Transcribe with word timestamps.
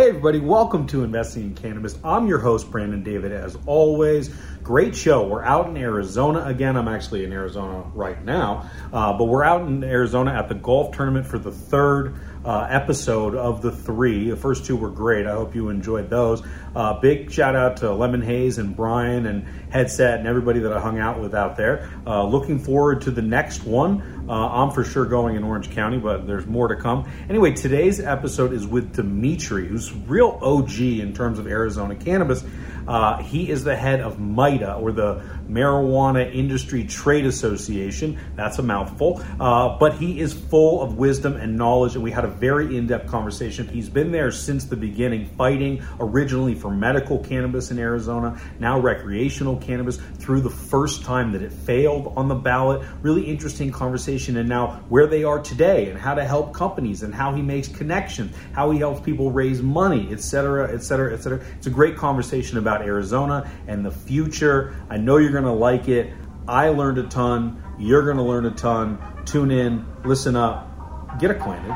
Hey, 0.00 0.08
everybody, 0.08 0.40
welcome 0.40 0.86
to 0.86 1.04
Investing 1.04 1.42
in 1.42 1.54
Cannabis. 1.54 1.98
I'm 2.02 2.26
your 2.26 2.38
host, 2.38 2.70
Brandon 2.70 3.02
David, 3.02 3.32
as 3.32 3.58
always. 3.66 4.34
Great 4.62 4.96
show. 4.96 5.26
We're 5.26 5.44
out 5.44 5.68
in 5.68 5.76
Arizona 5.76 6.42
again. 6.46 6.78
I'm 6.78 6.88
actually 6.88 7.22
in 7.22 7.34
Arizona 7.34 7.82
right 7.92 8.24
now, 8.24 8.70
uh, 8.94 9.12
but 9.18 9.24
we're 9.24 9.44
out 9.44 9.60
in 9.68 9.84
Arizona 9.84 10.32
at 10.32 10.48
the 10.48 10.54
golf 10.54 10.96
tournament 10.96 11.26
for 11.26 11.38
the 11.38 11.52
third 11.52 12.14
uh, 12.44 12.66
episode 12.70 13.34
of 13.34 13.62
the 13.62 13.70
three. 13.70 14.30
The 14.30 14.36
first 14.36 14.64
two 14.64 14.76
were 14.76 14.90
great. 14.90 15.26
I 15.26 15.32
hope 15.32 15.54
you 15.54 15.68
enjoyed 15.68 16.08
those. 16.08 16.42
Uh, 16.74 16.98
big 17.00 17.30
shout 17.30 17.54
out 17.54 17.78
to 17.78 17.92
Lemon 17.92 18.22
Haze 18.22 18.58
and 18.58 18.74
Brian 18.74 19.26
and 19.26 19.44
Headset 19.70 20.18
and 20.18 20.28
everybody 20.28 20.60
that 20.60 20.72
I 20.72 20.80
hung 20.80 20.98
out 20.98 21.20
with 21.20 21.34
out 21.34 21.56
there. 21.56 21.90
Uh, 22.06 22.24
looking 22.24 22.58
forward 22.58 23.02
to 23.02 23.10
the 23.10 23.22
next 23.22 23.64
one. 23.64 24.26
Uh, 24.28 24.32
I'm 24.32 24.70
for 24.70 24.84
sure 24.84 25.04
going 25.04 25.36
in 25.36 25.44
Orange 25.44 25.70
County, 25.70 25.98
but 25.98 26.26
there's 26.26 26.46
more 26.46 26.68
to 26.68 26.76
come. 26.76 27.10
Anyway, 27.28 27.52
today's 27.52 28.00
episode 28.00 28.52
is 28.52 28.66
with 28.66 28.94
Dimitri, 28.94 29.66
who's 29.66 29.92
real 29.92 30.38
OG 30.42 30.80
in 30.80 31.12
terms 31.12 31.38
of 31.38 31.46
Arizona 31.46 31.94
cannabis. 31.94 32.44
Uh, 32.90 33.22
he 33.22 33.48
is 33.48 33.62
the 33.62 33.76
head 33.76 34.00
of 34.00 34.18
MITA, 34.18 34.74
or 34.74 34.90
the 34.90 35.22
Marijuana 35.48 36.34
Industry 36.34 36.82
Trade 36.82 37.24
Association. 37.24 38.18
That's 38.34 38.58
a 38.58 38.64
mouthful. 38.64 39.22
Uh, 39.38 39.78
but 39.78 39.94
he 39.94 40.18
is 40.18 40.34
full 40.34 40.82
of 40.82 40.96
wisdom 40.96 41.36
and 41.36 41.56
knowledge, 41.56 41.94
and 41.94 42.02
we 42.02 42.10
had 42.10 42.24
a 42.24 42.28
very 42.28 42.76
in 42.76 42.88
depth 42.88 43.08
conversation. 43.08 43.68
He's 43.68 43.88
been 43.88 44.10
there 44.10 44.32
since 44.32 44.64
the 44.64 44.74
beginning, 44.74 45.26
fighting 45.38 45.84
originally 46.00 46.56
for 46.56 46.68
medical 46.68 47.20
cannabis 47.20 47.70
in 47.70 47.78
Arizona, 47.78 48.40
now 48.58 48.80
recreational 48.80 49.56
cannabis, 49.58 49.98
through 50.18 50.40
the 50.40 50.50
first 50.50 51.04
time 51.04 51.30
that 51.30 51.42
it 51.42 51.52
failed 51.52 52.12
on 52.16 52.26
the 52.26 52.34
ballot. 52.34 52.82
Really 53.02 53.22
interesting 53.22 53.70
conversation, 53.70 54.36
and 54.36 54.48
now 54.48 54.82
where 54.88 55.06
they 55.06 55.22
are 55.22 55.38
today, 55.38 55.90
and 55.90 55.98
how 55.98 56.14
to 56.14 56.24
help 56.24 56.52
companies, 56.54 57.04
and 57.04 57.14
how 57.14 57.32
he 57.32 57.40
makes 57.40 57.68
connections, 57.68 58.34
how 58.52 58.72
he 58.72 58.80
helps 58.80 59.00
people 59.00 59.30
raise 59.30 59.62
money, 59.62 60.08
etc., 60.10 60.72
etc., 60.72 61.14
etc. 61.14 61.40
It's 61.56 61.68
a 61.68 61.70
great 61.70 61.96
conversation 61.96 62.58
about 62.58 62.79
Arizona 62.80 63.50
and 63.66 63.84
the 63.84 63.90
future. 63.90 64.74
I 64.88 64.96
know 64.96 65.16
you're 65.16 65.32
going 65.32 65.44
to 65.44 65.52
like 65.52 65.88
it. 65.88 66.12
I 66.48 66.68
learned 66.68 66.98
a 66.98 67.04
ton. 67.04 67.62
You're 67.78 68.04
going 68.04 68.16
to 68.16 68.22
learn 68.22 68.46
a 68.46 68.50
ton. 68.50 68.98
Tune 69.24 69.50
in, 69.50 69.86
listen 70.04 70.36
up, 70.36 71.18
get 71.20 71.30
acquainted. 71.30 71.70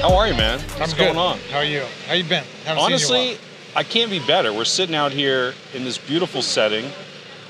How 0.00 0.16
are 0.16 0.28
you, 0.28 0.34
man? 0.34 0.60
What's 0.60 0.92
I'm 0.92 0.98
going 0.98 1.12
good. 1.12 1.18
on? 1.18 1.38
How 1.50 1.58
are 1.58 1.64
you? 1.64 1.84
How 2.06 2.14
you 2.14 2.24
been? 2.24 2.44
Haven't 2.64 2.82
Honestly, 2.82 3.18
seen 3.18 3.32
you 3.32 3.38
I 3.76 3.82
can't 3.82 4.10
be 4.10 4.18
better. 4.26 4.52
We're 4.52 4.64
sitting 4.64 4.94
out 4.94 5.12
here 5.12 5.54
in 5.74 5.84
this 5.84 5.98
beautiful 5.98 6.42
setting. 6.42 6.90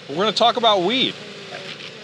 We're 0.08 0.16
going 0.16 0.32
to 0.32 0.38
talk 0.38 0.56
about 0.56 0.82
weed. 0.82 1.14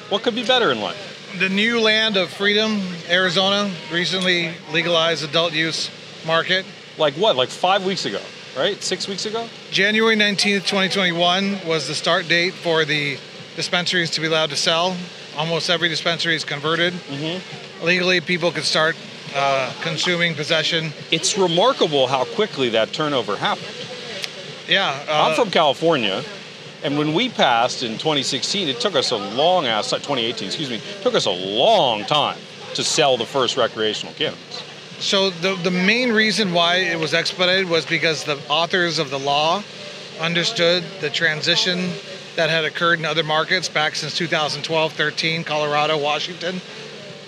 What 0.08 0.22
could 0.22 0.34
be 0.34 0.46
better 0.46 0.70
in 0.70 0.80
life? 0.80 1.14
the 1.38 1.48
new 1.50 1.80
land 1.80 2.16
of 2.16 2.30
freedom, 2.30 2.80
Arizona, 3.10 3.70
recently 3.92 4.54
legalized 4.72 5.22
adult 5.22 5.52
use 5.52 5.90
market. 6.26 6.66
Like 6.98 7.14
what? 7.14 7.36
Like 7.36 7.48
five 7.48 7.84
weeks 7.84 8.04
ago, 8.04 8.20
right? 8.56 8.82
Six 8.82 9.08
weeks 9.08 9.26
ago? 9.26 9.48
January 9.70 10.16
19th, 10.16 10.66
2021 10.66 11.66
was 11.66 11.88
the 11.88 11.94
start 11.94 12.28
date 12.28 12.54
for 12.54 12.84
the 12.84 13.18
dispensaries 13.54 14.10
to 14.12 14.20
be 14.20 14.26
allowed 14.26 14.50
to 14.50 14.56
sell. 14.56 14.96
Almost 15.36 15.70
every 15.70 15.88
dispensary 15.88 16.34
is 16.34 16.44
converted. 16.44 16.92
Mm-hmm. 16.94 17.84
Legally, 17.84 18.20
people 18.20 18.50
could 18.50 18.64
start 18.64 18.96
uh, 19.34 19.72
consuming 19.82 20.34
possession. 20.34 20.92
It's 21.10 21.36
remarkable 21.36 22.06
how 22.06 22.24
quickly 22.24 22.70
that 22.70 22.92
turnover 22.92 23.36
happened. 23.36 23.66
Yeah. 24.68 25.04
Uh, 25.08 25.28
I'm 25.28 25.36
from 25.36 25.50
California, 25.50 26.24
and 26.82 26.98
when 26.98 27.14
we 27.14 27.28
passed 27.28 27.82
in 27.82 27.92
2016, 27.92 28.68
it 28.68 28.80
took 28.80 28.94
us 28.94 29.10
a 29.10 29.16
long 29.16 29.66
ass, 29.66 29.90
2018, 29.90 30.46
excuse 30.46 30.70
me, 30.70 30.80
took 31.02 31.14
us 31.14 31.26
a 31.26 31.30
long 31.30 32.04
time 32.04 32.38
to 32.74 32.84
sell 32.84 33.16
the 33.16 33.26
first 33.26 33.56
recreational 33.56 34.14
cannabis. 34.14 34.62
So 34.98 35.30
the 35.30 35.54
the 35.56 35.70
main 35.70 36.10
reason 36.10 36.52
why 36.52 36.76
it 36.76 36.98
was 36.98 37.12
expedited 37.12 37.68
was 37.68 37.84
because 37.84 38.24
the 38.24 38.38
authors 38.48 38.98
of 38.98 39.10
the 39.10 39.18
law 39.18 39.62
understood 40.20 40.84
the 41.00 41.10
transition 41.10 41.90
that 42.36 42.48
had 42.48 42.64
occurred 42.64 42.98
in 42.98 43.04
other 43.04 43.22
markets 43.22 43.68
back 43.68 43.94
since 43.94 44.16
2012, 44.16 44.92
13, 44.92 45.44
Colorado, 45.44 45.98
Washington, 45.98 46.60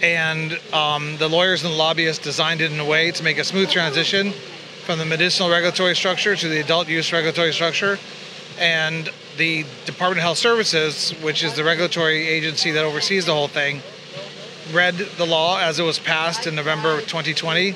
and 0.03 0.59
um, 0.73 1.17
the 1.19 1.29
lawyers 1.29 1.63
and 1.63 1.73
the 1.73 1.77
lobbyists 1.77 2.23
designed 2.23 2.61
it 2.61 2.73
in 2.73 2.81
a 2.81 2.85
way 2.85 3.11
to 3.11 3.23
make 3.23 3.39
a 3.39 3.45
smooth 3.45 3.71
transition 3.71 4.33
from 4.85 4.99
the 4.99 5.05
medicinal 5.05 5.51
regulatory 5.51 5.95
structure 5.95 6.35
to 6.35 6.49
the 6.49 6.61
adult 6.61 6.89
use 6.89 7.13
regulatory 7.13 7.53
structure, 7.53 7.99
and 8.59 9.11
the 9.37 9.65
Department 9.85 10.19
of 10.19 10.23
Health 10.23 10.39
Services, 10.39 11.11
which 11.23 11.45
is 11.45 11.55
the 11.55 11.65
regulatory 11.65 12.27
agency 12.27 12.71
that 12.71 12.85
oversees 12.85 13.27
the 13.27 13.35
whole 13.35 13.49
thing, 13.49 13.83
read 14.73 14.95
the 14.95 15.27
law 15.27 15.59
as 15.59 15.79
it 15.79 15.83
was 15.85 15.99
passed 15.99 16.47
in 16.47 16.55
November 16.55 16.95
of 16.95 17.01
2020 17.07 17.75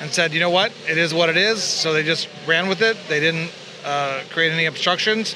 and 0.00 0.10
said, 0.10 0.32
you 0.34 0.40
know 0.40 0.50
what, 0.50 0.72
it 0.88 0.98
is 0.98 1.14
what 1.14 1.28
it 1.28 1.36
is. 1.36 1.62
So 1.62 1.92
they 1.92 2.02
just 2.02 2.28
ran 2.46 2.68
with 2.68 2.82
it. 2.82 2.96
They 3.08 3.20
didn't 3.20 3.50
uh, 3.84 4.22
create 4.30 4.52
any 4.52 4.66
obstructions, 4.66 5.34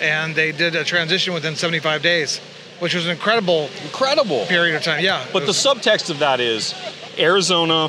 and 0.00 0.34
they 0.34 0.52
did 0.52 0.74
a 0.74 0.84
transition 0.84 1.34
within 1.34 1.54
75 1.56 2.02
days, 2.02 2.38
which 2.78 2.94
was 2.94 3.04
an 3.06 3.12
incredible 3.12 3.68
Incredible. 3.84 4.46
period 4.46 4.76
of 4.76 4.82
time. 4.82 5.04
Yeah. 5.04 5.24
But 5.32 5.42
it 5.42 5.46
the 5.46 5.52
subtext 5.52 6.08
of 6.10 6.18
that 6.20 6.40
is 6.40 6.74
Arizona 7.18 7.88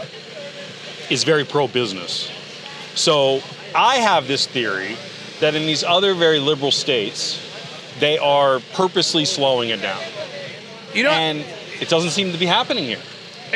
is 1.09 1.23
very 1.23 1.45
pro 1.45 1.67
business. 1.67 2.29
So 2.95 3.41
I 3.73 3.97
have 3.97 4.27
this 4.27 4.45
theory 4.47 4.97
that 5.39 5.55
in 5.55 5.65
these 5.65 5.83
other 5.83 6.13
very 6.13 6.39
liberal 6.39 6.71
states, 6.71 7.39
they 7.99 8.17
are 8.17 8.59
purposely 8.73 9.23
slowing 9.25 9.69
it 9.69 9.81
down. 9.81 10.01
you 10.93 11.03
know, 11.03 11.11
And 11.11 11.45
it 11.81 11.89
doesn't 11.89 12.11
seem 12.11 12.31
to 12.31 12.37
be 12.37 12.45
happening 12.45 12.85
here. 12.85 13.01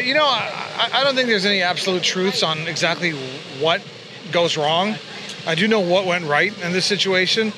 You 0.01 0.13
know, 0.13 0.25
I, 0.25 0.89
I 0.91 1.03
don't 1.03 1.15
think 1.15 1.29
there's 1.29 1.45
any 1.45 1.61
absolute 1.61 2.03
truths 2.03 2.43
on 2.43 2.67
exactly 2.67 3.11
what 3.61 3.81
goes 4.31 4.57
wrong. 4.57 4.95
I 5.47 5.55
do 5.55 5.67
know 5.67 5.79
what 5.79 6.05
went 6.05 6.25
right 6.25 6.51
in 6.63 6.73
this 6.73 6.85
situation. 6.85 7.53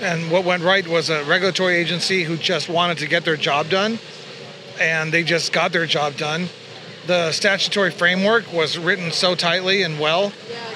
And 0.00 0.30
what 0.30 0.44
went 0.44 0.62
right 0.62 0.86
was 0.86 1.08
a 1.08 1.24
regulatory 1.24 1.76
agency 1.76 2.24
who 2.24 2.36
just 2.36 2.68
wanted 2.68 2.98
to 2.98 3.08
get 3.08 3.24
their 3.24 3.36
job 3.36 3.68
done. 3.68 3.98
And 4.78 5.12
they 5.12 5.24
just 5.24 5.52
got 5.52 5.72
their 5.72 5.86
job 5.86 6.16
done. 6.16 6.48
The 7.06 7.32
statutory 7.32 7.90
framework 7.90 8.52
was 8.52 8.76
written 8.78 9.10
so 9.10 9.34
tightly 9.34 9.82
and 9.82 9.98
well 9.98 10.32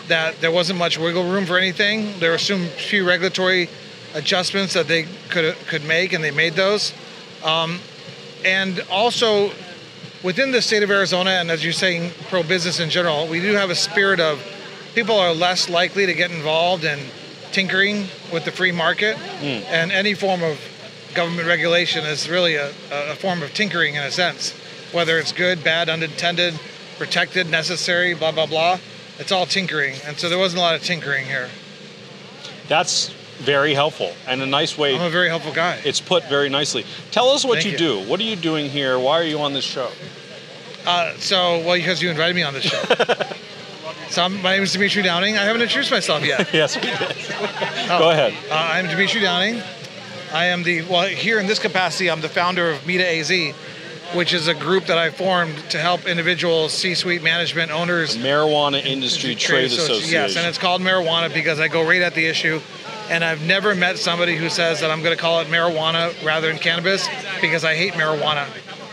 that 0.08 0.40
there 0.40 0.50
wasn't 0.50 0.78
much 0.78 0.98
wiggle 0.98 1.30
room 1.30 1.46
for 1.46 1.58
anything. 1.58 2.18
There 2.20 2.30
were 2.30 2.38
some 2.38 2.66
few 2.66 3.06
regulatory 3.06 3.68
adjustments 4.14 4.74
that 4.74 4.88
they 4.88 5.06
could 5.28 5.54
could 5.66 5.84
make, 5.84 6.12
and 6.12 6.24
they 6.24 6.30
made 6.30 6.54
those. 6.54 6.92
Um, 7.44 7.78
and 8.44 8.80
also, 8.90 9.50
within 10.22 10.50
the 10.52 10.62
state 10.62 10.82
of 10.82 10.90
Arizona, 10.90 11.30
and 11.30 11.50
as 11.50 11.62
you're 11.62 11.72
saying, 11.72 12.12
pro 12.28 12.42
business 12.42 12.80
in 12.80 12.90
general, 12.90 13.26
we 13.28 13.40
do 13.40 13.52
have 13.52 13.70
a 13.70 13.74
spirit 13.74 14.20
of 14.20 14.42
people 14.94 15.16
are 15.16 15.32
less 15.32 15.68
likely 15.68 16.06
to 16.06 16.14
get 16.14 16.30
involved 16.30 16.84
in 16.84 16.98
tinkering 17.52 18.06
with 18.32 18.44
the 18.44 18.50
free 18.50 18.72
market, 18.72 19.16
hmm. 19.16 19.64
and 19.68 19.92
any 19.92 20.14
form 20.14 20.42
of 20.42 20.58
government 21.14 21.46
regulation 21.46 22.04
is 22.04 22.28
really 22.28 22.54
a, 22.54 22.72
a 22.90 23.14
form 23.16 23.42
of 23.42 23.52
tinkering 23.54 23.94
in 23.94 24.02
a 24.02 24.10
sense, 24.10 24.52
whether 24.92 25.18
it's 25.18 25.32
good, 25.32 25.62
bad, 25.62 25.88
unintended, 25.88 26.58
protected, 26.98 27.50
necessary, 27.50 28.14
blah 28.14 28.32
blah 28.32 28.46
blah. 28.46 28.78
It's 29.18 29.30
all 29.30 29.46
tinkering, 29.46 29.96
and 30.06 30.16
so 30.16 30.28
there 30.28 30.38
wasn't 30.38 30.58
a 30.60 30.62
lot 30.62 30.74
of 30.74 30.82
tinkering 30.82 31.26
here. 31.26 31.48
That's 32.68 33.14
very 33.42 33.74
helpful 33.74 34.12
and 34.26 34.40
a 34.40 34.46
nice 34.46 34.78
way. 34.78 34.94
I'm 34.94 35.02
a 35.02 35.10
very 35.10 35.28
helpful 35.28 35.52
guy. 35.52 35.80
It's 35.84 36.00
put 36.00 36.28
very 36.28 36.48
nicely. 36.48 36.84
Tell 37.10 37.28
us 37.28 37.44
what 37.44 37.64
you, 37.64 37.72
you. 37.72 37.78
do. 37.78 38.00
What 38.00 38.20
are 38.20 38.24
you 38.24 38.36
doing 38.36 38.70
here? 38.70 38.98
Why 38.98 39.20
are 39.20 39.24
you 39.24 39.40
on 39.40 39.52
this 39.52 39.64
show? 39.64 39.90
Uh, 40.86 41.14
so, 41.18 41.60
well, 41.64 41.76
because 41.76 42.02
you 42.02 42.10
invited 42.10 42.34
me 42.34 42.42
on 42.42 42.54
this 42.54 42.64
show. 42.64 42.82
so, 44.10 44.24
I'm, 44.24 44.42
my 44.42 44.54
name 44.54 44.62
is 44.62 44.72
Dimitri 44.72 45.02
Downing. 45.02 45.36
I 45.36 45.42
haven't 45.44 45.62
introduced 45.62 45.90
myself 45.90 46.24
yet. 46.24 46.48
yes, 46.52 46.76
we 46.76 46.82
did. 46.82 46.98
Oh. 47.00 47.98
Go 47.98 48.10
ahead. 48.10 48.34
Uh, 48.50 48.54
I'm 48.54 48.88
Dimitri 48.88 49.20
Downing. 49.20 49.62
I 50.32 50.46
am 50.46 50.62
the, 50.62 50.82
well, 50.82 51.06
here 51.06 51.38
in 51.38 51.46
this 51.46 51.58
capacity, 51.58 52.10
I'm 52.10 52.20
the 52.20 52.28
founder 52.28 52.70
of 52.70 52.86
MITA 52.86 53.06
AZ, 53.06 53.54
which 54.14 54.32
is 54.32 54.48
a 54.48 54.54
group 54.54 54.86
that 54.86 54.98
I 54.98 55.10
formed 55.10 55.56
to 55.70 55.78
help 55.78 56.06
individuals, 56.06 56.72
C 56.72 56.94
suite 56.94 57.22
management, 57.22 57.70
owners, 57.70 58.16
Marijuana 58.16 58.84
Industry 58.84 59.34
Trade 59.34 59.70
Associ- 59.70 59.78
Association. 59.78 60.12
Yes, 60.12 60.36
and 60.36 60.46
it's 60.46 60.58
called 60.58 60.80
marijuana 60.80 61.32
because 61.32 61.60
I 61.60 61.68
go 61.68 61.86
right 61.86 62.02
at 62.02 62.14
the 62.14 62.26
issue. 62.26 62.60
And 63.10 63.22
I've 63.24 63.42
never 63.42 63.74
met 63.74 63.98
somebody 63.98 64.36
who 64.36 64.48
says 64.48 64.80
that 64.80 64.90
I'm 64.90 65.02
going 65.02 65.14
to 65.14 65.20
call 65.20 65.40
it 65.40 65.48
marijuana 65.48 66.12
rather 66.24 66.48
than 66.48 66.58
cannabis 66.58 67.06
because 67.40 67.64
I 67.64 67.74
hate 67.74 67.92
marijuana. 67.94 68.46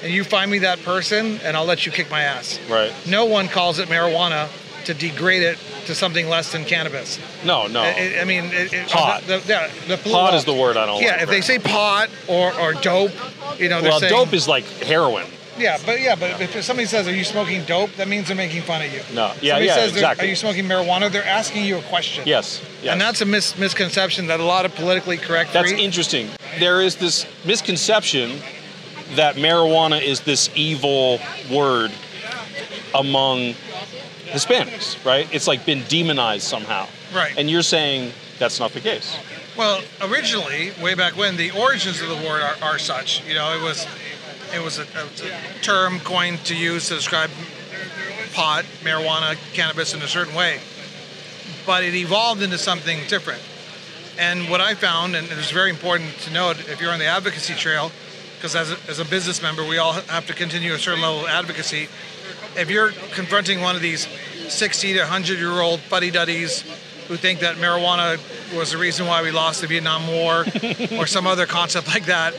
And 0.04 0.14
you 0.14 0.24
find 0.24 0.50
me 0.50 0.60
that 0.60 0.82
person, 0.84 1.40
and 1.44 1.56
I'll 1.56 1.66
let 1.66 1.86
you 1.86 1.92
kick 1.92 2.10
my 2.10 2.22
ass. 2.24 2.60
right. 2.70 2.94
No 3.08 3.26
one 3.26 3.48
calls 3.48 3.80
it 3.80 3.90
marijuana 3.90 4.50
to 4.86 4.94
degrade 4.94 5.44
it 5.44 5.58
to 5.86 5.94
something 5.96 6.28
less 6.30 6.52
than 6.52 6.66
cannabis. 6.66 7.20
No, 7.44 7.68
no. 7.68 7.82
I, 7.82 8.18
I 8.22 8.24
mean, 8.26 8.46
it, 8.46 8.74
it, 8.74 8.88
Pot. 8.90 9.24
The, 9.24 9.38
the, 9.40 9.48
yeah, 9.48 9.72
the 9.88 9.98
Pot 9.98 10.34
is 10.34 10.46
the 10.46 10.54
word 10.54 10.78
I 10.78 10.86
don't 10.86 11.02
Yeah, 11.02 11.12
like. 11.14 11.22
if 11.24 11.30
they 11.30 11.42
say 11.42 11.60
pot 11.60 12.10
or, 12.28 12.54
or 12.60 12.74
dope, 12.74 13.12
you 13.60 13.70
know, 13.70 13.82
they're 13.82 13.92
well, 13.92 14.00
saying 14.00 14.12
dope 14.14 14.34
is 14.34 14.48
like 14.48 14.64
heroin. 14.66 15.26
Yeah, 15.60 15.78
but 15.86 16.02
yeah, 16.02 16.16
but 16.16 16.40
if 16.42 16.64
somebody 16.64 16.88
says, 16.88 17.08
"Are 17.08 17.14
you 17.14 17.24
smoking 17.24 17.64
dope?" 17.66 17.92
That 17.96 18.08
means 18.08 18.28
they're 18.28 18.36
making 18.36 18.62
fun 18.64 18.82
of 18.82 18.92
you. 18.92 19.02
No, 19.14 19.34
yeah, 19.42 19.54
Somebody 19.54 19.66
yeah, 19.66 19.76
says, 19.76 19.92
exactly. 19.92 20.28
Are 20.28 20.30
you 20.30 20.36
smoking 20.36 20.66
marijuana? 20.66 21.12
They're 21.12 21.24
asking 21.26 21.66
you 21.66 21.78
a 21.78 21.82
question. 21.84 22.24
Yes, 22.26 22.62
yes. 22.82 22.92
And 22.92 23.02
that's 23.02 23.22
a 23.22 23.26
mis- 23.26 23.58
misconception 23.58 24.28
that 24.28 24.40
a 24.40 24.44
lot 24.44 24.66
of 24.66 24.76
politically 24.76 25.18
correct. 25.18 25.54
That's 25.54 25.72
free- 25.72 25.84
interesting. 25.84 26.30
There 26.60 26.82
is 26.82 26.96
this 26.96 27.26
misconception 27.46 28.40
that 29.16 29.36
marijuana 29.36 30.02
is 30.02 30.22
this 30.22 30.50
evil 30.56 31.20
word 31.52 31.92
among 32.94 33.54
Hispanics, 34.26 35.04
right? 35.06 35.28
It's 35.34 35.48
like 35.48 35.66
been 35.66 35.84
demonized 35.88 36.44
somehow. 36.44 36.88
Right. 37.14 37.34
And 37.38 37.50
you're 37.50 37.64
saying 37.64 38.12
that's 38.38 38.60
not 38.60 38.72
the 38.72 38.80
case. 38.80 39.18
Well, 39.58 39.82
originally, 40.02 40.72
way 40.82 40.94
back 40.96 41.18
when, 41.18 41.36
the 41.36 41.52
origins 41.52 42.02
of 42.02 42.08
the 42.08 42.16
word 42.16 42.42
are, 42.42 42.56
are 42.62 42.80
such. 42.80 43.28
You 43.28 43.34
know, 43.34 43.54
it 43.58 43.62
was 43.62 43.86
it 44.54 44.64
was 44.64 44.80
a, 44.80 44.84
a 44.84 45.62
term 45.62 46.00
coined 46.00 46.44
to 46.46 46.56
use 46.56 46.90
to 46.90 46.96
describe 46.96 47.30
pot, 48.34 48.66
marijuana, 48.82 49.38
cannabis 49.54 49.94
in 49.94 50.02
a 50.02 50.08
certain 50.08 50.36
way. 50.36 50.60
But 51.66 51.84
it 51.84 51.94
evolved 51.94 52.42
into 52.42 52.58
something 52.58 53.00
different. 53.08 53.42
And 54.18 54.50
what 54.50 54.62
I 54.62 54.74
found, 54.76 55.16
and 55.16 55.28
it's 55.32 55.52
very 55.52 55.70
important 55.70 56.18
to 56.20 56.32
note 56.32 56.60
if 56.68 56.82
you're 56.82 56.92
on 56.92 57.00
the 57.00 57.06
advocacy 57.06 57.54
trail, 57.54 57.92
because 58.36 58.56
as 58.56 58.78
as 58.88 59.00
a 59.00 59.06
business 59.06 59.42
member, 59.42 59.66
we 59.66 59.78
all 59.78 59.94
have 59.94 60.28
to 60.28 60.34
continue 60.34 60.74
a 60.74 60.80
certain 60.80 61.02
level 61.02 61.22
of 61.22 61.28
advocacy. 61.28 61.88
If 62.56 62.70
you're 62.70 62.92
confronting 63.14 63.62
one 63.62 63.76
of 63.76 63.82
these 63.82 64.08
60 64.50 64.94
to 64.94 65.00
100 65.00 65.40
year 65.40 65.62
old 65.62 65.82
buddy 65.90 66.12
duddies 66.12 66.64
who 67.08 67.18
think 67.18 67.40
that 67.40 67.56
marijuana 67.56 68.18
was 68.56 68.72
the 68.72 68.78
reason 68.78 69.08
why 69.08 69.22
we 69.22 69.32
lost 69.32 69.62
the 69.62 69.68
Vietnam 69.68 70.08
War 70.08 70.46
or 70.98 71.08
some 71.08 71.26
other 71.26 71.46
concept 71.46 71.88
like 71.88 72.06
that, 72.06 72.36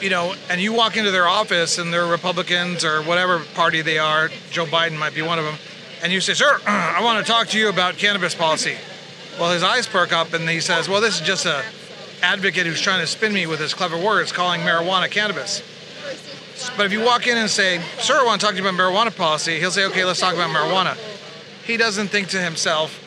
you 0.00 0.10
know, 0.10 0.34
and 0.48 0.60
you 0.60 0.72
walk 0.72 0.96
into 0.96 1.10
their 1.10 1.28
office 1.28 1.78
and 1.78 1.92
they're 1.92 2.06
Republicans 2.06 2.84
or 2.84 3.02
whatever 3.02 3.40
party 3.54 3.82
they 3.82 3.98
are, 3.98 4.30
Joe 4.50 4.64
Biden 4.64 4.98
might 4.98 5.14
be 5.14 5.22
one 5.22 5.38
of 5.38 5.44
them, 5.44 5.56
and 6.02 6.12
you 6.12 6.20
say, 6.20 6.34
Sir, 6.34 6.58
I 6.66 7.02
want 7.02 7.24
to 7.24 7.30
talk 7.30 7.48
to 7.48 7.58
you 7.58 7.68
about 7.68 7.96
cannabis 7.96 8.34
policy. 8.34 8.76
Well, 9.38 9.52
his 9.52 9.62
eyes 9.62 9.86
perk 9.86 10.12
up 10.12 10.32
and 10.32 10.48
he 10.48 10.60
says, 10.60 10.88
Well, 10.88 11.00
this 11.00 11.20
is 11.20 11.26
just 11.26 11.46
a 11.46 11.62
advocate 12.22 12.66
who's 12.66 12.80
trying 12.80 13.00
to 13.00 13.06
spin 13.06 13.32
me 13.32 13.46
with 13.46 13.60
his 13.60 13.72
clever 13.72 13.98
words 13.98 14.32
calling 14.32 14.60
marijuana 14.60 15.10
cannabis. 15.10 15.62
But 16.76 16.84
if 16.84 16.92
you 16.92 17.02
walk 17.02 17.26
in 17.26 17.38
and 17.38 17.48
say, 17.48 17.80
Sir, 17.98 18.20
I 18.20 18.24
want 18.24 18.40
to 18.40 18.46
talk 18.46 18.54
to 18.56 18.62
you 18.62 18.68
about 18.68 18.78
marijuana 18.78 19.16
policy, 19.16 19.58
he'll 19.58 19.70
say, 19.70 19.86
Okay, 19.86 20.04
let's 20.04 20.20
talk 20.20 20.34
about 20.34 20.50
marijuana. 20.50 20.96
He 21.64 21.76
doesn't 21.76 22.08
think 22.08 22.28
to 22.28 22.40
himself, 22.40 23.02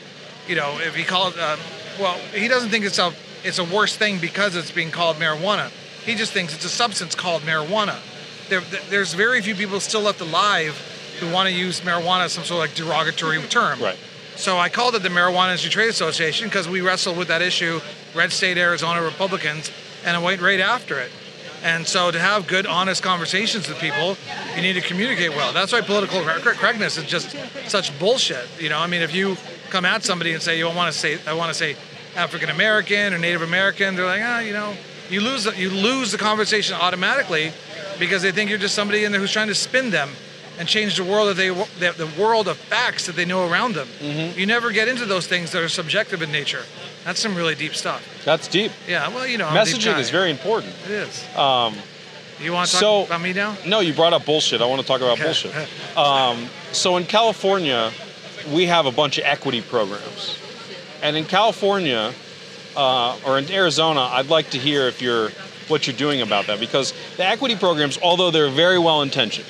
you 0.48 0.56
know, 0.56 0.78
if 0.80 0.96
he 0.96 1.04
calls, 1.04 1.38
uh, 1.38 1.58
well, 2.00 2.18
he 2.34 2.48
doesn't 2.48 2.70
think 2.70 2.86
itself 2.86 3.20
it's 3.44 3.60
a 3.60 3.64
worse 3.64 3.96
thing 3.96 4.20
because 4.20 4.56
it's 4.56 4.72
being 4.72 4.92
called 4.92 5.18
marijuana. 5.18 5.72
He 6.06 6.16
just 6.16 6.34
thinks 6.34 6.54
it's 6.54 6.66
a 6.66 6.70
substance 6.70 7.16
called 7.16 7.44
marijuana. 7.44 7.98
There, 8.50 8.62
there's 8.90 9.14
very 9.14 9.42
few 9.42 9.56
people 9.56 9.80
still 9.80 10.02
left 10.02 10.22
alive 10.22 10.78
who 11.20 11.32
want 11.32 11.48
to 11.48 11.56
use 11.56 11.82
marijuana 11.82 12.26
as 12.26 12.34
some 12.34 12.44
sort 12.44 12.64
of 12.64 12.70
like 12.70 12.76
derogatory 12.76 13.42
term. 13.44 13.82
Right. 13.82 13.98
So 14.36 14.58
I 14.58 14.70
called 14.70 14.96
it 14.96 15.04
the 15.04 15.10
Marijuana 15.10 15.50
Industry 15.50 15.70
Trade 15.70 15.90
Association 15.90 16.48
because 16.48 16.68
we 16.68 16.82
wrestled 16.82 17.18
with 17.18 17.28
that 17.28 17.42
issue, 17.42 17.80
red 18.16 18.32
state 18.32 18.58
Arizona 18.58 19.02
Republicans, 19.02 19.72
and 20.04 20.18
I 20.18 20.20
went 20.20 20.42
right 20.42 20.60
after 20.60 21.00
it. 21.00 21.12
And 21.64 21.88
so 21.88 22.12
to 22.12 22.20
have 22.20 22.48
good, 22.48 22.66
honest 22.66 23.04
conversations 23.04 23.70
with 23.70 23.78
people, 23.80 24.18
you 24.56 24.62
need 24.62 24.74
to 24.74 24.82
communicate 24.82 25.30
well. 25.30 25.54
That's 25.54 25.72
why 25.72 25.82
political 25.82 26.22
correctness 26.22 26.98
is 26.98 27.06
just 27.06 27.36
such 27.70 27.98
bullshit. 28.00 28.46
You 28.60 28.70
know, 28.70 28.80
I 28.80 28.88
mean, 28.88 29.02
if 29.02 29.16
you 29.16 29.38
come 29.70 29.86
at 29.86 30.04
somebody 30.04 30.34
and 30.34 30.42
say 30.42 30.58
you 30.58 30.66
want 30.66 30.92
to 30.92 31.00
say 31.00 31.20
I 31.26 31.34
want 31.34 31.50
to 31.50 31.54
say 31.54 31.78
African 32.16 32.50
American 32.50 33.14
or 33.14 33.18
Native 33.18 33.44
American, 33.44 33.96
they're 33.96 34.06
like, 34.06 34.22
ah, 34.22 34.40
you 34.40 34.52
know, 34.52 34.74
you 35.14 35.22
lose 35.22 35.46
you 35.58 35.70
lose 35.70 36.12
the 36.12 36.18
conversation 36.18 36.76
automatically 36.76 37.52
because 38.00 38.22
they 38.24 38.32
think 38.32 38.50
you're 38.50 38.60
just 38.60 38.76
somebody 38.76 39.06
in 39.06 39.12
there 39.12 39.22
who's 39.22 39.32
trying 39.32 39.48
to 39.48 39.56
spin 39.56 39.92
them 39.92 40.10
and 40.60 40.68
change 40.68 40.98
the 40.98 41.04
world 41.04 41.30
that 41.30 41.36
they 41.38 41.50
the 41.50 42.12
world 42.22 42.48
of 42.48 42.58
facts 42.58 43.06
that 43.06 43.16
they 43.16 43.26
know 43.26 43.50
around 43.50 43.76
them. 43.76 43.88
Mm-hmm. 44.00 44.38
You 44.40 44.46
never 44.46 44.72
get 44.72 44.88
into 44.88 45.06
those 45.06 45.28
things 45.28 45.52
that 45.52 45.62
are 45.62 45.70
subjective 45.70 46.22
in 46.22 46.32
nature. 46.32 46.64
That's 47.06 47.20
some 47.20 47.36
really 47.36 47.56
deep 47.56 47.76
stuff. 47.76 48.02
That's 48.26 48.48
deep. 48.48 48.72
Yeah, 48.88 49.08
well, 49.10 49.28
you 49.28 49.38
know, 49.38 49.48
I'm 49.48 49.56
a 49.58 49.66
deep 49.66 49.76
Messaging 49.76 50.00
is 50.00 50.10
very 50.10 50.32
important. 50.32 50.74
It 50.86 50.92
is. 50.92 51.24
Um, 51.38 51.76
You 52.40 52.52
want 52.54 52.68
to 52.68 52.74
talk 52.74 52.80
so- 52.82 53.04
about 53.06 53.22
me 53.22 53.34
now? 53.34 53.56
no, 53.66 53.80
you 53.82 53.94
brought 53.94 54.14
up 54.14 54.26
bullshit. 54.26 54.62
I 54.62 54.66
want 54.66 54.82
to 54.82 54.88
talk 54.88 55.02
about 55.02 55.14
Okay. 55.14 55.24
bullshit. 55.26 55.54
Um, 55.98 56.48
so 56.72 56.98
in 56.98 57.06
California, 57.06 57.92
we 58.52 58.66
have 58.66 58.86
a 58.88 58.92
bunch 58.92 59.18
of 59.20 59.26
equity 59.26 59.62
programs, 59.62 60.38
and 61.04 61.16
in 61.16 61.26
California 61.26 62.14
uh, 62.76 63.18
or 63.26 63.38
in 63.38 63.50
Arizona, 63.52 64.02
I'd 64.02 64.28
like 64.30 64.52
to 64.52 64.58
hear 64.58 64.88
if 64.88 65.02
you're 65.02 65.30
what 65.68 65.88
you're 65.88 65.96
doing 65.96 66.22
about 66.22 66.48
that 66.48 66.60
because 66.60 66.94
the 67.18 67.26
equity 67.26 67.56
programs, 67.56 67.98
although 68.02 68.32
they're 68.32 68.50
very 68.50 68.78
well 68.80 69.02
intentioned, 69.02 69.48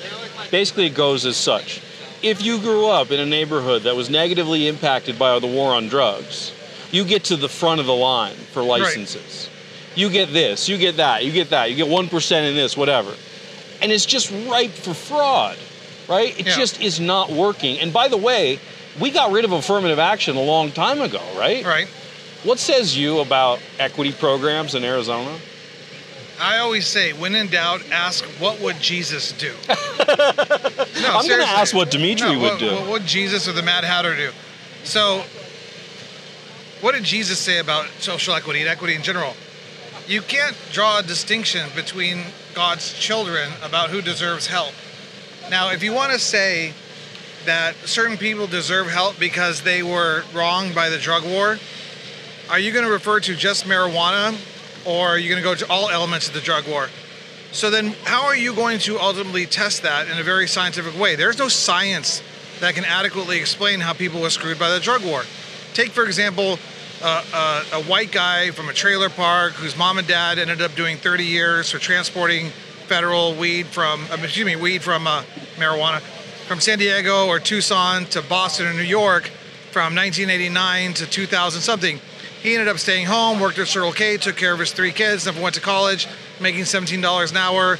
basically 0.50 0.86
it 0.86 0.94
goes 0.94 1.26
as 1.26 1.36
such: 1.36 1.80
if 2.22 2.42
you 2.42 2.60
grew 2.60 2.86
up 2.88 3.10
in 3.10 3.20
a 3.20 3.26
neighborhood 3.26 3.82
that 3.82 3.96
was 3.96 4.10
negatively 4.10 4.68
impacted 4.68 5.18
by 5.18 5.38
the 5.38 5.46
war 5.46 5.74
on 5.74 5.88
drugs, 5.88 6.52
you 6.92 7.04
get 7.04 7.24
to 7.24 7.36
the 7.36 7.48
front 7.48 7.80
of 7.80 7.86
the 7.86 7.94
line 7.94 8.36
for 8.52 8.62
licenses. 8.62 9.48
You 9.96 10.10
get 10.10 10.32
this, 10.32 10.68
you 10.68 10.76
get 10.76 10.96
that, 10.96 11.24
you 11.24 11.30
get 11.32 11.50
that, 11.50 11.70
you 11.70 11.76
get 11.76 11.88
one 11.88 12.08
percent 12.08 12.46
in 12.46 12.54
this, 12.54 12.76
whatever 12.76 13.14
and 13.84 13.92
it's 13.92 14.06
just 14.06 14.32
ripe 14.48 14.70
for 14.70 14.94
fraud, 14.94 15.58
right? 16.08 16.38
It 16.40 16.46
Yeah. 16.46 16.56
just 16.56 16.80
is 16.80 17.00
not 17.00 17.30
working. 17.30 17.78
And 17.78 17.92
by 17.92 18.08
the 18.08 18.16
way, 18.16 18.58
we 18.98 19.10
got 19.10 19.30
rid 19.30 19.44
of 19.44 19.52
affirmative 19.52 19.98
action 19.98 20.36
a 20.36 20.42
long 20.42 20.72
time 20.72 21.02
ago, 21.02 21.20
right? 21.36 21.62
Right. 21.64 21.86
What 22.44 22.58
says 22.58 22.94
you 22.96 23.20
about 23.20 23.58
equity 23.78 24.12
programs 24.12 24.74
in 24.74 24.84
Arizona? 24.84 25.38
I 26.38 26.58
always 26.58 26.86
say, 26.86 27.14
when 27.14 27.34
in 27.34 27.46
doubt, 27.46 27.80
ask 27.90 28.22
what 28.38 28.60
would 28.60 28.78
Jesus 28.80 29.32
do. 29.32 29.52
no, 29.68 29.74
I'm 29.78 31.26
going 31.26 31.40
to 31.40 31.48
ask 31.48 31.74
what 31.74 31.90
Dimitri 31.90 32.34
No, 32.34 32.40
would 32.40 32.50
what, 32.50 32.60
do. 32.60 32.74
What 32.74 32.88
would 32.90 33.06
Jesus 33.06 33.48
or 33.48 33.52
the 33.52 33.62
Mad 33.62 33.84
Hatter 33.84 34.14
do? 34.14 34.30
So, 34.82 35.24
what 36.82 36.94
did 36.94 37.04
Jesus 37.04 37.38
say 37.38 37.60
about 37.60 37.86
social 38.00 38.34
equity 38.34 38.60
and 38.60 38.68
equity 38.68 38.94
in 38.94 39.02
general? 39.02 39.34
You 40.06 40.20
can't 40.20 40.54
draw 40.70 40.98
a 40.98 41.02
distinction 41.02 41.70
between 41.74 42.24
God's 42.52 42.92
children 42.98 43.52
about 43.62 43.88
who 43.88 44.02
deserves 44.02 44.48
help. 44.48 44.74
Now, 45.48 45.70
if 45.70 45.82
you 45.82 45.94
want 45.94 46.12
to 46.12 46.18
say 46.18 46.74
that 47.46 47.74
certain 47.86 48.18
people 48.18 48.46
deserve 48.46 48.88
help 48.88 49.18
because 49.18 49.62
they 49.62 49.82
were 49.82 50.24
wronged 50.34 50.74
by 50.74 50.90
the 50.90 50.98
drug 50.98 51.24
war, 51.24 51.58
are 52.50 52.58
you 52.58 52.72
going 52.72 52.84
to 52.84 52.90
refer 52.90 53.20
to 53.20 53.34
just 53.34 53.64
marijuana 53.64 54.38
or 54.86 55.08
are 55.08 55.18
you 55.18 55.28
going 55.28 55.42
to 55.42 55.48
go 55.48 55.54
to 55.54 55.68
all 55.70 55.88
elements 55.88 56.28
of 56.28 56.34
the 56.34 56.40
drug 56.40 56.68
war? 56.68 56.88
So 57.52 57.70
then, 57.70 57.94
how 58.04 58.24
are 58.26 58.36
you 58.36 58.54
going 58.54 58.80
to 58.80 58.98
ultimately 58.98 59.46
test 59.46 59.82
that 59.82 60.08
in 60.08 60.18
a 60.18 60.22
very 60.22 60.48
scientific 60.48 60.98
way? 61.00 61.14
There's 61.14 61.38
no 61.38 61.48
science 61.48 62.22
that 62.60 62.74
can 62.74 62.84
adequately 62.84 63.38
explain 63.38 63.80
how 63.80 63.92
people 63.92 64.20
were 64.20 64.30
screwed 64.30 64.58
by 64.58 64.70
the 64.70 64.80
drug 64.80 65.04
war. 65.04 65.22
Take, 65.72 65.90
for 65.90 66.04
example, 66.04 66.58
uh, 67.02 67.24
uh, 67.32 67.64
a 67.74 67.82
white 67.84 68.10
guy 68.10 68.50
from 68.50 68.68
a 68.68 68.72
trailer 68.72 69.08
park 69.08 69.52
whose 69.52 69.76
mom 69.76 69.98
and 69.98 70.08
dad 70.08 70.38
ended 70.38 70.62
up 70.62 70.74
doing 70.74 70.96
30 70.96 71.24
years 71.24 71.70
for 71.70 71.78
transporting 71.78 72.50
federal 72.88 73.34
weed 73.34 73.66
from, 73.66 74.04
uh, 74.10 74.16
excuse 74.22 74.46
me, 74.46 74.56
weed 74.56 74.82
from 74.82 75.06
uh, 75.06 75.22
marijuana 75.56 76.00
from 76.48 76.60
San 76.60 76.78
Diego 76.78 77.26
or 77.26 77.40
Tucson 77.40 78.04
to 78.06 78.20
Boston 78.20 78.66
or 78.66 78.74
New 78.74 78.82
York 78.82 79.30
from 79.70 79.94
1989 79.94 80.94
to 80.94 81.06
2000 81.06 81.60
something. 81.60 82.00
He 82.44 82.52
ended 82.52 82.68
up 82.68 82.78
staying 82.78 83.06
home, 83.06 83.40
worked 83.40 83.58
at 83.58 83.68
Circle 83.68 83.92
K, 83.92 84.18
took 84.18 84.36
care 84.36 84.52
of 84.52 84.60
his 84.60 84.70
three 84.70 84.92
kids, 84.92 85.24
never 85.24 85.40
went 85.40 85.54
to 85.54 85.62
college, 85.62 86.06
making 86.38 86.64
$17 86.64 87.30
an 87.30 87.36
hour. 87.38 87.78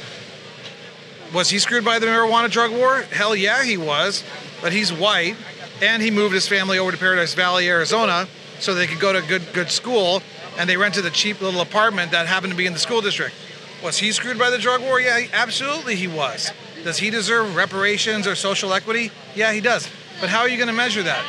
Was 1.35 1.51
he 1.51 1.59
screwed 1.59 1.85
by 1.85 1.99
the 1.99 2.07
marijuana 2.07 2.49
drug 2.49 2.71
war? 2.71 3.03
Hell 3.03 3.35
yeah, 3.35 3.63
he 3.63 3.77
was. 3.77 4.23
But 4.63 4.73
he's 4.73 4.91
white, 4.91 5.35
and 5.83 6.01
he 6.01 6.09
moved 6.09 6.33
his 6.33 6.47
family 6.47 6.79
over 6.79 6.91
to 6.91 6.97
Paradise 6.97 7.35
Valley, 7.35 7.69
Arizona, 7.69 8.27
so 8.57 8.73
they 8.73 8.87
could 8.87 8.99
go 8.99 9.13
to 9.13 9.19
a 9.19 9.27
good 9.27 9.43
good 9.53 9.69
school. 9.69 10.23
And 10.57 10.67
they 10.67 10.77
rented 10.77 11.05
a 11.05 11.11
cheap 11.11 11.41
little 11.41 11.61
apartment 11.61 12.09
that 12.09 12.25
happened 12.25 12.51
to 12.51 12.57
be 12.57 12.65
in 12.65 12.73
the 12.73 12.79
school 12.79 13.01
district. 13.01 13.35
Was 13.83 13.99
he 13.99 14.11
screwed 14.11 14.39
by 14.39 14.49
the 14.49 14.57
drug 14.57 14.81
war? 14.81 14.99
Yeah, 14.99 15.27
absolutely 15.31 15.95
he 15.95 16.07
was. 16.07 16.51
Does 16.83 16.97
he 16.97 17.11
deserve 17.11 17.55
reparations 17.55 18.25
or 18.25 18.33
social 18.33 18.73
equity? 18.73 19.11
Yeah, 19.35 19.53
he 19.53 19.61
does. 19.61 19.87
But 20.19 20.29
how 20.29 20.39
are 20.39 20.49
you 20.49 20.57
going 20.57 20.69
to 20.69 20.73
measure 20.73 21.03
that? 21.03 21.23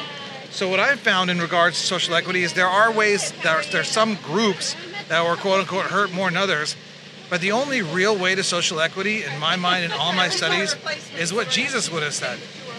So 0.57 0.71
what 0.71 0.81
I've 0.81 1.01
found 1.01 1.29
in 1.29 1.39
regards 1.39 1.79
to 1.79 1.87
social 1.87 2.15
equity 2.15 2.43
is 2.43 2.55
there 2.55 2.67
are 2.67 2.91
ways 2.91 3.31
there 3.43 3.61
there 3.71 3.83
are 3.83 3.85
some 3.85 4.15
groups 4.23 4.75
that 5.09 5.23
were 5.23 5.37
quote 5.37 5.61
unquote 5.61 5.85
hurt 5.85 6.15
more 6.15 6.31
than 6.31 6.39
others, 6.39 6.77
but 7.29 7.43
the 7.43 7.53
only 7.53 7.83
real 7.83 8.17
way 8.17 8.35
to 8.35 8.43
social 8.43 8.81
equity, 8.81 9.23
in 9.23 9.39
my 9.39 9.57
mind, 9.57 9.85
in 9.85 9.93
all 9.93 10.15
my 10.15 10.31
studies, 10.31 10.75
is 11.19 11.31
what 11.31 11.51
Jesus 11.51 11.93
would 11.93 12.03
have 12.03 12.15
said, 12.15 12.39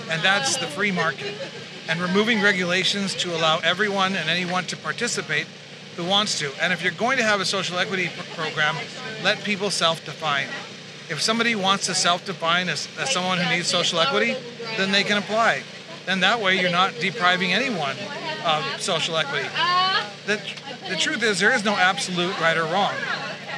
and 0.10 0.24
that's 0.24 0.58
the 0.58 0.66
free 0.66 0.92
market, 0.92 1.36
and 1.88 2.02
removing 2.02 2.42
regulations 2.42 3.14
to 3.18 3.38
allow 3.38 3.60
everyone 3.60 4.16
and 4.16 4.28
anyone 4.28 4.66
to 4.66 4.76
participate 4.76 5.46
who 5.98 6.04
wants 6.04 6.40
to. 6.40 6.52
And 6.60 6.74
if 6.74 6.82
you're 6.82 6.92
going 6.94 7.20
to 7.20 7.24
have 7.24 7.42
a 7.42 7.46
social 7.46 7.78
equity 7.78 8.08
pr- 8.08 8.42
program, 8.42 8.76
let 9.24 9.44
people 9.44 9.70
self-define. 9.70 10.48
If 11.12 11.22
somebody 11.22 11.54
wants 11.54 11.86
to 11.86 11.94
self-define 11.94 12.70
as, 12.70 12.90
as 12.98 13.12
someone 13.12 13.38
who 13.38 13.48
needs 13.56 13.68
social 13.68 14.00
equity, 14.00 14.36
then 14.78 14.92
they 14.92 15.04
can 15.04 15.20
apply. 15.20 15.62
Then 16.08 16.22
that 16.22 16.40
way 16.40 16.58
you're 16.58 16.72
not 16.72 16.98
depriving 17.02 17.52
anyone 17.52 17.98
of 18.46 18.64
social 18.82 19.18
equity. 19.18 19.50
The, 20.26 20.40
the 20.88 20.96
truth 20.96 21.22
is 21.22 21.38
there 21.38 21.54
is 21.54 21.66
no 21.66 21.74
absolute 21.74 22.40
right 22.40 22.56
or 22.56 22.64
wrong. 22.64 22.94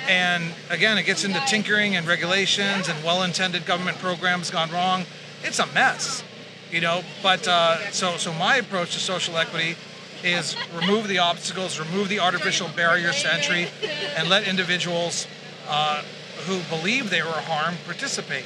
And 0.08 0.52
again, 0.72 0.98
it 0.98 1.04
gets 1.04 1.24
into 1.24 1.40
tinkering 1.42 1.96
and 1.96 2.08
regulations 2.08 2.90
and 2.90 3.04
well-intended 3.04 3.68
government 3.68 4.00
programs 4.00 4.50
gone 4.50 4.72
wrong. 4.72 5.06
It's 5.44 5.60
a 5.60 5.68
mess, 5.68 6.24
you 6.72 6.82
know. 6.82 7.04
But 7.22 7.48
uh, 7.48 7.92
so 7.92 8.18
so 8.18 8.34
my 8.34 8.56
approach 8.56 8.94
to 8.94 9.00
social 9.00 9.38
equity 9.38 9.76
is 10.24 10.56
remove 10.74 11.08
the 11.08 11.20
obstacles, 11.20 11.80
remove 11.80 12.10
the 12.10 12.20
artificial 12.20 12.68
barriers 12.76 13.22
to 13.22 13.32
entry, 13.32 13.68
and 14.18 14.28
let 14.28 14.48
individuals 14.48 15.28
uh, 15.68 16.02
who 16.48 16.62
believe 16.76 17.12
they 17.12 17.22
were 17.22 17.30
harmed 17.30 17.78
participate. 17.86 18.46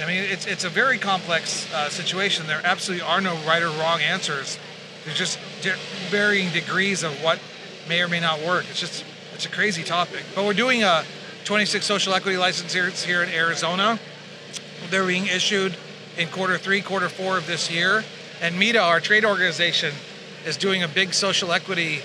I 0.00 0.06
mean, 0.06 0.24
it's 0.24 0.46
it's 0.46 0.64
a 0.64 0.68
very 0.68 0.98
complex 0.98 1.72
uh, 1.72 1.88
situation. 1.88 2.46
There 2.46 2.60
absolutely 2.64 3.06
are 3.06 3.20
no 3.20 3.36
right 3.46 3.62
or 3.62 3.70
wrong 3.70 4.00
answers. 4.00 4.58
There's 5.04 5.16
just 5.16 5.38
di- 5.62 5.76
varying 6.08 6.50
degrees 6.50 7.02
of 7.02 7.12
what 7.22 7.38
may 7.88 8.02
or 8.02 8.08
may 8.08 8.20
not 8.20 8.40
work. 8.40 8.64
It's 8.70 8.80
just 8.80 9.04
it's 9.34 9.46
a 9.46 9.50
crazy 9.50 9.84
topic. 9.84 10.24
But 10.34 10.44
we're 10.44 10.52
doing 10.52 10.82
a 10.82 11.04
26 11.44 11.84
social 11.84 12.14
equity 12.14 12.36
licenses 12.36 13.04
here 13.04 13.22
in 13.22 13.28
Arizona. 13.28 14.00
They're 14.90 15.06
being 15.06 15.26
issued 15.26 15.76
in 16.16 16.28
quarter 16.28 16.58
three, 16.58 16.80
quarter 16.80 17.08
four 17.08 17.38
of 17.38 17.46
this 17.46 17.70
year. 17.70 18.04
And 18.40 18.58
MITA, 18.58 18.80
our 18.80 19.00
trade 19.00 19.24
organization, 19.24 19.94
is 20.44 20.56
doing 20.56 20.82
a 20.82 20.88
big 20.88 21.14
social 21.14 21.52
equity 21.52 22.00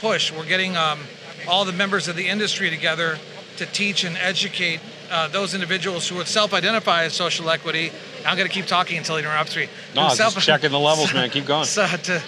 push. 0.00 0.32
We're 0.32 0.46
getting 0.46 0.76
um, 0.76 1.00
all 1.48 1.64
the 1.64 1.72
members 1.72 2.08
of 2.08 2.16
the 2.16 2.28
industry 2.28 2.70
together 2.70 3.18
to 3.56 3.66
teach 3.66 4.04
and 4.04 4.16
educate 4.16 4.80
uh, 5.12 5.28
those 5.28 5.54
individuals 5.54 6.08
who 6.08 6.16
would 6.16 6.26
self-identify 6.26 7.04
as 7.04 7.12
social 7.12 7.48
equity. 7.50 7.92
I'm 8.26 8.36
going 8.36 8.48
to 8.48 8.54
keep 8.54 8.66
talking 8.66 8.96
until 8.98 9.16
he 9.16 9.22
interrupts 9.22 9.54
me. 9.54 9.68
No, 9.94 10.08
just 10.08 10.40
checking 10.40 10.70
the 10.70 10.78
levels, 10.78 11.12
man. 11.12 11.30
Keep 11.30 11.46
going. 11.46 11.66
So 11.72 11.86
to, 11.86 12.22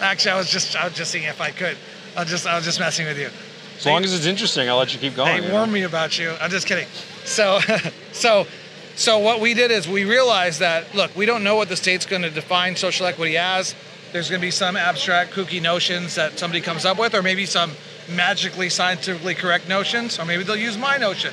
actually, 0.00 0.32
I 0.32 0.36
was 0.36 0.50
just 0.50 0.76
I 0.76 0.84
was 0.84 0.94
just 0.94 1.10
seeing 1.10 1.24
if 1.24 1.40
I 1.40 1.50
could. 1.50 1.76
I 2.16 2.20
was 2.20 2.30
just 2.30 2.46
I 2.46 2.56
was 2.56 2.64
just 2.64 2.80
messing 2.80 3.06
with 3.06 3.18
you. 3.18 3.28
As 3.76 3.86
long 3.86 4.04
as 4.04 4.12
it's 4.12 4.26
interesting, 4.26 4.68
I'll 4.68 4.76
let 4.76 4.92
you 4.92 4.98
keep 4.98 5.14
going. 5.14 5.42
Hey, 5.42 5.46
you 5.46 5.52
warn 5.52 5.68
know? 5.68 5.74
me 5.74 5.82
about 5.84 6.18
you. 6.18 6.34
I'm 6.40 6.50
just 6.50 6.66
kidding. 6.66 6.86
So, 7.24 7.60
so, 8.12 8.46
so 8.94 9.18
what 9.18 9.40
we 9.40 9.54
did 9.54 9.70
is 9.70 9.88
we 9.88 10.04
realized 10.04 10.60
that 10.60 10.94
look, 10.94 11.14
we 11.16 11.24
don't 11.24 11.42
know 11.42 11.56
what 11.56 11.68
the 11.68 11.76
state's 11.76 12.04
going 12.04 12.22
to 12.22 12.30
define 12.30 12.76
social 12.76 13.06
equity 13.06 13.36
as. 13.36 13.74
There's 14.12 14.28
going 14.28 14.40
to 14.40 14.46
be 14.46 14.50
some 14.50 14.76
abstract, 14.76 15.32
kooky 15.32 15.62
notions 15.62 16.16
that 16.16 16.38
somebody 16.38 16.60
comes 16.60 16.84
up 16.84 16.98
with, 16.98 17.14
or 17.14 17.22
maybe 17.22 17.46
some 17.46 17.72
magically 18.08 18.68
scientifically 18.68 19.34
correct 19.34 19.68
notions, 19.68 20.18
or 20.18 20.24
maybe 20.24 20.42
they'll 20.42 20.56
use 20.56 20.76
my 20.76 20.96
notion, 20.96 21.32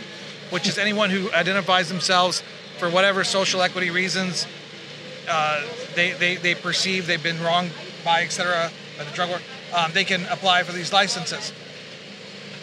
which 0.49 0.67
is 0.67 0.77
anyone 0.77 1.09
who 1.09 1.31
identifies 1.33 1.89
themselves 1.89 2.43
for 2.77 2.89
whatever 2.89 3.23
social 3.23 3.61
equity 3.61 3.89
reasons 3.89 4.47
uh, 5.29 5.65
they, 5.95 6.11
they, 6.11 6.35
they 6.35 6.55
perceive 6.55 7.07
they've 7.07 7.23
been 7.23 7.41
wronged 7.41 7.71
by, 8.05 8.21
et 8.21 8.29
cetera, 8.29 8.71
by 8.97 9.03
the 9.03 9.11
drug 9.11 9.29
war, 9.29 9.39
um, 9.75 9.91
they 9.93 10.03
can 10.05 10.25
apply 10.27 10.63
for 10.63 10.71
these 10.71 10.93
licenses 10.93 11.51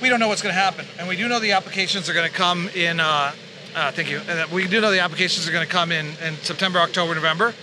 we 0.05 0.09
don't 0.09 0.21
know 0.21 0.29
what's 0.29 0.43
going 0.43 0.55
to 0.55 0.61
happen, 0.61 0.85
and 0.99 1.09
we 1.09 1.17
do 1.17 1.29
know 1.29 1.41
the 1.41 1.53
applications 1.53 2.09
are 2.09 2.13
going 2.13 2.29
to 2.29 2.37
come 2.37 2.69
in. 2.75 3.01
Uh, 3.01 3.33
uh, 3.75 3.91
thank 3.91 4.11
you. 4.11 4.21
We 4.53 4.69
do 4.69 4.81
know 4.81 4.91
the 4.91 5.01
applications 5.01 5.49
are 5.49 5.53
going 5.53 5.67
to 5.67 5.73
come 5.73 5.91
in 5.93 6.07
in 6.23 6.35
September, 6.43 6.79
October, 6.79 7.15
November. 7.15 7.55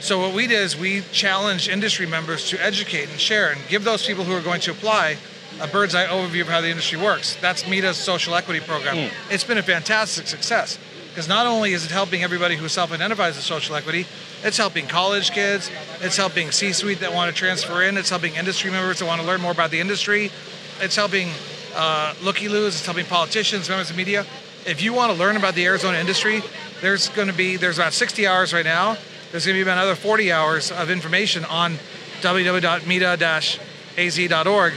So 0.00 0.20
what 0.20 0.34
we 0.34 0.46
did 0.46 0.60
is 0.60 0.76
we 0.76 1.00
challenged 1.12 1.68
industry 1.68 2.06
members 2.06 2.48
to 2.50 2.62
educate 2.62 3.08
and 3.08 3.18
share 3.18 3.50
and 3.50 3.60
give 3.68 3.84
those 3.84 4.06
people 4.06 4.24
who 4.24 4.34
are 4.34 4.42
going 4.42 4.60
to 4.62 4.70
apply 4.70 5.16
a 5.62 5.68
bird's 5.68 5.94
eye 5.94 6.06
overview 6.06 6.40
of 6.40 6.48
how 6.48 6.60
the 6.60 6.68
industry 6.68 6.98
works. 6.98 7.36
That's 7.36 7.68
MITA's 7.68 7.96
social 7.96 8.34
equity 8.34 8.58
program. 8.60 8.96
It's 9.30 9.44
been 9.44 9.58
a 9.58 9.62
fantastic 9.62 10.26
success 10.26 10.76
because 11.10 11.28
not 11.28 11.46
only 11.46 11.72
is 11.72 11.84
it 11.84 11.92
helping 11.92 12.24
everybody 12.24 12.56
who 12.56 12.68
self-identifies 12.68 13.38
as 13.38 13.44
social 13.44 13.76
equity, 13.76 14.06
it's 14.42 14.56
helping 14.56 14.88
college 14.88 15.30
kids, 15.30 15.70
it's 16.00 16.16
helping 16.16 16.50
C-suite 16.50 16.98
that 17.00 17.14
want 17.14 17.32
to 17.32 17.38
transfer 17.38 17.80
in, 17.82 17.96
it's 17.96 18.10
helping 18.10 18.34
industry 18.34 18.72
members 18.72 18.98
that 18.98 19.06
want 19.06 19.20
to 19.20 19.26
learn 19.26 19.40
more 19.40 19.52
about 19.52 19.70
the 19.70 19.78
industry, 19.78 20.32
it's 20.80 20.96
helping 20.96 21.28
uh, 21.76 22.14
looky-loos, 22.22 22.74
it's 22.74 22.84
helping 22.84 23.06
politicians, 23.06 23.68
members 23.68 23.88
of 23.88 23.96
media. 23.96 24.26
If 24.66 24.82
you 24.82 24.92
want 24.92 25.12
to 25.12 25.18
learn 25.18 25.36
about 25.36 25.54
the 25.54 25.64
Arizona 25.66 25.98
industry, 25.98 26.42
there's 26.80 27.08
going 27.10 27.28
to 27.28 27.34
be 27.34 27.56
there's 27.56 27.78
about 27.78 27.92
60 27.92 28.26
hours 28.26 28.52
right 28.52 28.64
now. 28.64 28.96
There's 29.30 29.46
going 29.46 29.54
to 29.54 29.58
be 29.58 29.62
about 29.62 29.78
another 29.78 29.94
40 29.94 30.32
hours 30.32 30.72
of 30.72 30.90
information 30.90 31.44
on 31.44 31.78
www.mita-az.org 32.20 34.72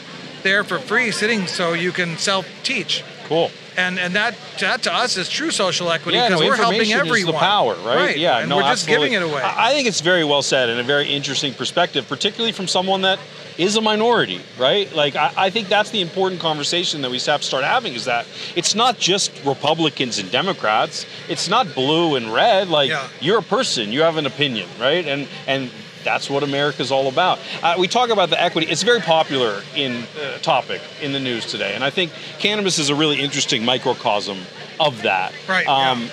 there 0.45 0.63
for 0.63 0.79
free, 0.79 1.11
sitting 1.11 1.47
so 1.47 1.73
you 1.73 1.91
can 1.91 2.17
self-teach. 2.17 3.03
Cool. 3.25 3.49
And 3.75 3.99
and 3.99 4.15
that 4.15 4.35
that 4.61 4.83
to 4.83 4.93
us 4.93 5.17
is 5.17 5.27
true 5.27 5.51
social 5.51 5.91
equity 5.91 6.17
Yeah, 6.17 6.27
because 6.29 6.39
no, 6.41 6.47
we're 6.47 6.55
helping 6.55 6.93
everyone. 6.93 7.17
is 7.17 7.25
the 7.25 7.33
power, 7.33 7.73
right? 7.83 8.17
Yeah, 8.17 8.39
and 8.39 8.49
no, 8.49 8.57
we're 8.57 8.61
just 8.61 8.83
absolutely. 8.83 9.09
giving 9.09 9.27
it 9.27 9.31
away. 9.33 9.41
I 9.41 9.71
I 9.71 9.73
think 9.73 9.87
it's 9.87 9.99
very 9.99 10.23
well 10.23 10.41
said 10.43 10.69
and 10.69 10.79
a 10.79 10.83
very 10.83 11.07
interesting 11.07 11.53
perspective, 11.53 12.07
particularly 12.07 12.53
from 12.53 12.67
someone 12.67 13.01
that 13.01 13.19
is 13.57 13.75
a 13.75 13.81
minority, 13.81 14.39
right? 14.59 14.93
Like, 14.95 15.15
I, 15.15 15.31
I 15.35 15.49
think 15.49 15.67
that's 15.69 15.89
the 15.89 16.01
important 16.01 16.39
conversation 16.41 17.01
that 17.01 17.09
we 17.11 17.19
have 17.19 17.41
to 17.41 17.47
start 17.47 17.63
having 17.63 17.93
is 17.93 18.05
that 18.05 18.25
it's 18.55 18.75
not 18.75 18.97
just 18.99 19.31
Republicans 19.45 20.19
and 20.19 20.29
Democrats. 20.31 21.05
It's 21.27 21.49
not 21.49 21.73
blue 21.73 22.15
and 22.15 22.31
red. 22.33 22.67
Like, 22.69 22.89
Yeah. 22.89 23.07
you're 23.21 23.39
a 23.39 23.43
person, 23.57 23.91
you 23.91 24.01
have 24.03 24.17
an 24.17 24.25
opinion, 24.25 24.69
right? 24.79 25.05
And 25.07 25.27
and 25.47 25.71
that's 26.05 26.29
what 26.29 26.43
America's 26.43 26.91
all 26.91 27.09
about. 27.09 27.39
Uh, 27.61 27.75
we 27.77 27.89
talk 27.89 28.09
about 28.09 28.29
the 28.29 28.41
equity. 28.41 28.67
It's 28.71 28.83
a 28.83 28.85
very 28.85 29.01
popular 29.01 29.61
in 29.75 30.03
uh, 30.21 30.37
topic 30.37 30.81
in 31.01 31.11
the 31.11 31.19
news 31.19 31.45
today, 31.45 31.73
and 31.75 31.83
I 31.83 31.89
think 31.89 32.13
cannabis 32.39 32.79
is 32.79 32.89
a 32.89 32.95
really 32.95 33.19
interesting 33.19 33.65
microcosm 33.65 34.37
of 34.79 35.01
that. 35.01 35.33
Right, 35.49 35.67
Um, 35.67 36.03
yeah. 36.03 36.09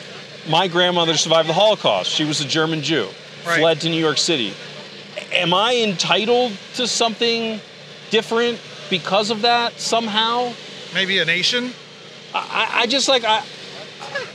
My 0.48 0.66
grandmother 0.66 1.16
survived 1.16 1.48
the 1.48 1.52
Holocaust. 1.52 2.10
She 2.10 2.24
was 2.24 2.40
a 2.40 2.44
German 2.44 2.82
Jew, 2.82 3.06
Right. 3.46 3.60
fled 3.60 3.80
to 3.82 3.88
New 3.88 4.00
York 4.00 4.18
City. 4.18 4.54
Am 5.30 5.54
I 5.54 5.76
entitled 5.76 6.52
to 6.74 6.88
something 6.88 7.60
different 8.10 8.58
because 8.90 9.30
of 9.30 9.42
that 9.42 9.78
somehow? 9.78 10.52
Maybe 10.94 11.18
a 11.20 11.24
nation. 11.24 11.72
I, 12.34 12.68
I 12.82 12.86
just 12.86 13.08
like 13.08 13.24
I, 13.24 13.44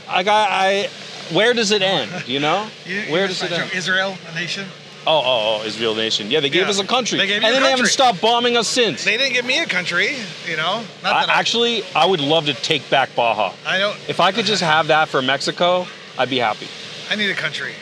I, 0.08 0.22
I, 0.26 0.88
where 1.34 1.52
does 1.52 1.72
it 1.72 1.82
end? 1.82 2.26
You 2.26 2.40
know, 2.40 2.68
You- 2.86 3.02
where 3.12 3.26
does 3.28 3.42
it 3.42 3.52
end? 3.52 3.70
Israel, 3.74 4.16
a 4.30 4.34
nation. 4.34 4.66
Oh, 5.10 5.22
oh, 5.24 5.60
oh, 5.62 5.66
Israel 5.66 5.94
nation. 5.94 6.30
Yeah, 6.30 6.40
they 6.40 6.50
gave 6.50 6.64
Yeah. 6.64 6.68
us 6.68 6.78
a 6.78 6.86
country, 6.86 7.18
They 7.18 7.26
gave 7.26 7.40
you 7.40 7.46
and 7.48 7.52
a 7.52 7.52
then 7.54 7.62
they 7.62 7.70
haven't 7.70 7.86
country. 7.86 7.92
stopped 7.92 8.20
bombing 8.20 8.58
us 8.58 8.68
since. 8.68 9.04
They 9.04 9.16
didn't 9.16 9.32
give 9.32 9.46
me 9.46 9.58
a 9.58 9.64
country, 9.64 10.16
you 10.46 10.56
know. 10.58 10.84
Not 11.02 11.16
I, 11.16 11.20
that 11.26 11.30
I, 11.34 11.40
actually, 11.40 11.82
I 11.96 12.04
would 12.04 12.20
love 12.20 12.44
to 12.44 12.52
take 12.52 12.88
back 12.90 13.14
Baja. 13.16 13.54
I 13.66 13.78
don't. 13.78 13.96
If 14.06 14.20
I 14.20 14.32
could 14.32 14.44
just 14.44 14.62
have 14.62 14.88
that 14.88 15.08
for 15.08 15.22
Mexico, 15.22 15.86
I'd 16.18 16.28
be 16.28 16.38
happy. 16.38 16.68
I 17.10 17.14
need 17.16 17.30
a 17.30 17.34
country. 17.34 17.72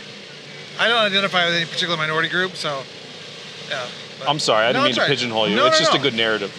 I 0.78 0.87
don't 0.87 0.99
identify 0.99 1.47
with 1.47 1.56
any 1.56 1.64
particular 1.64 1.97
minority 1.97 2.28
group, 2.28 2.54
so 2.54 2.83
yeah. 3.68 3.85
but- 4.21 4.28
I'm 4.30 4.38
sorry, 4.38 4.66
I 4.66 4.68
didn't 4.68 4.76
No, 4.76 4.83
mean 4.83 4.88
it's 4.90 4.97
to 4.99 5.02
all 5.02 5.09
right. 5.09 5.16
pigeonhole 5.18 5.49
you. 5.49 5.56
No, 5.56 5.66
it's 5.66 5.80
no, 5.80 5.85
just 5.85 5.95
no. 5.95 5.99
a 5.99 6.02
good 6.02 6.14
narrative. 6.14 6.52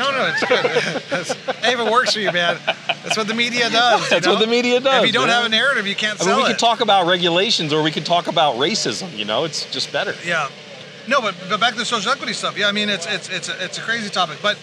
No, 0.00 0.10
no, 0.10 0.26
it's 0.32 0.40
good. 0.44 0.64
That's- 1.10 1.32
hey, 1.64 1.74
if 1.74 1.78
it 1.78 1.92
works 1.92 2.14
for 2.14 2.20
you, 2.20 2.32
man, 2.32 2.58
that's 2.64 3.16
what 3.18 3.26
the 3.28 3.34
media 3.34 3.68
does. 3.68 4.02
you 4.02 4.08
That's 4.10 4.26
what 4.26 4.38
the 4.38 4.46
media 4.46 4.80
does, 4.80 5.02
If 5.02 5.06
you 5.06 5.12
don't 5.12 5.26
man. 5.26 5.36
have 5.36 5.44
a 5.46 5.48
narrative, 5.50 5.86
you 5.86 5.94
can't 5.94 6.18
I 6.20 6.24
sell 6.24 6.36
mean, 6.36 6.44
we 6.46 6.50
it. 6.50 6.54
could 6.54 6.58
talk 6.60 6.80
about 6.80 7.06
regulations 7.06 7.72
or 7.72 7.82
we 7.82 7.90
could 7.90 8.06
talk 8.06 8.26
about 8.26 8.56
racism. 8.56 9.14
You 9.16 9.26
know, 9.26 9.44
it's 9.44 9.70
just 9.70 9.92
better. 9.92 10.14
Yeah. 10.24 10.48
No, 11.06 11.20
but, 11.20 11.34
but 11.48 11.60
back 11.60 11.72
to 11.74 11.78
the 11.78 11.84
social 11.84 12.10
equity 12.12 12.32
stuff. 12.32 12.56
Yeah, 12.56 12.68
I 12.68 12.72
mean 12.72 12.88
it's 12.88 13.06
it's 13.06 13.28
it's 13.28 13.48
a, 13.48 13.64
it's 13.64 13.78
a 13.78 13.80
crazy 13.82 14.08
topic, 14.10 14.38
but 14.42 14.58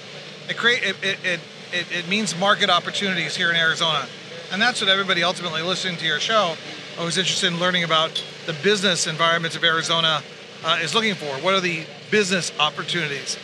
it 0.49 0.57
create 0.57 0.81
it 0.83 0.95
it, 1.03 1.17
it 1.23 1.39
it 1.73 1.91
it 1.91 2.07
means 2.07 2.37
market 2.39 2.69
opportunities 2.69 3.35
here 3.35 3.49
in 3.49 3.55
Arizona, 3.55 4.07
and 4.51 4.61
that's 4.61 4.79
what 4.81 4.89
everybody 4.89 5.23
ultimately 5.23 5.61
listening 5.61 5.97
to 5.97 6.05
your 6.05 6.19
show, 6.19 6.55
who's 6.97 7.17
interested 7.17 7.47
in 7.53 7.59
learning 7.59 7.83
about 7.83 8.23
the 8.45 8.53
business 8.63 9.07
environments 9.07 9.55
of 9.55 9.63
Arizona, 9.63 10.21
uh, 10.63 10.79
is 10.81 10.93
looking 10.95 11.15
for. 11.15 11.25
What 11.43 11.53
are 11.53 11.59
the 11.59 11.85
business 12.11 12.51
opportunities, 12.59 13.37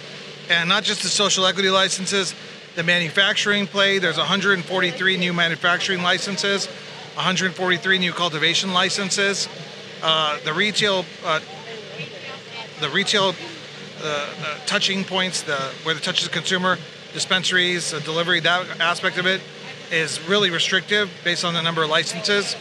and 0.49 0.67
not 0.69 0.83
just 0.83 1.03
the 1.03 1.09
social 1.09 1.45
equity 1.45 1.69
licenses, 1.69 2.33
the 2.75 2.83
manufacturing 2.83 3.67
play. 3.67 3.99
There's 3.99 4.17
143 4.17 5.17
new 5.17 5.33
manufacturing 5.33 6.01
licenses, 6.01 6.67
143 7.15 7.97
new 7.99 8.11
cultivation 8.11 8.73
licenses. 8.73 9.47
Uh, 10.01 10.39
the 10.43 10.53
retail 10.53 11.05
uh, 11.25 11.39
the 12.79 12.89
retail 12.89 13.35
uh, 14.03 14.05
uh, 14.05 14.57
touching 14.65 15.03
points, 15.03 15.43
the 15.43 15.55
where 15.83 15.95
the 15.95 16.01
touches 16.01 16.27
the 16.27 16.33
consumer, 16.33 16.77
dispensaries, 17.13 17.93
uh, 17.93 17.99
delivery, 17.99 18.39
that 18.41 18.81
aspect 18.81 19.17
of 19.17 19.25
it 19.25 19.41
is 19.91 20.19
really 20.27 20.49
restrictive 20.49 21.09
based 21.23 21.45
on 21.45 21.53
the 21.53 21.61
number 21.61 21.83
of 21.83 21.89
licenses. 21.89 22.55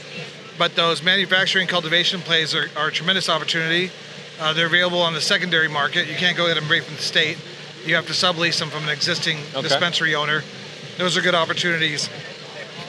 But 0.59 0.77
those 0.77 1.03
manufacturing 1.03 1.67
cultivation 1.67 2.21
plays 2.21 2.55
are, 2.55 2.69
are 2.77 2.89
a 2.89 2.93
tremendous 2.93 3.29
opportunity. 3.29 3.91
Uh, 4.39 4.53
they're 4.53 4.67
available 4.67 5.01
on 5.01 5.15
the 5.15 5.21
secondary 5.21 5.69
market. 5.69 6.07
You 6.09 6.15
can't 6.15 6.37
go 6.37 6.47
get 6.47 6.55
them 6.55 6.71
right 6.71 6.85
from 6.85 6.97
the 6.97 7.03
state. 7.03 7.39
You 7.85 7.95
have 7.97 8.07
to 8.07 8.13
sublease 8.13 8.59
them 8.59 8.71
from 8.71 8.85
an 8.85 8.91
existing 8.91 9.39
Okay. 9.55 9.63
dispensary 9.63 10.15
owner. 10.15 10.43
Those 10.99 11.17
are 11.17 11.21
good 11.21 11.35
opportunities. 11.35 12.09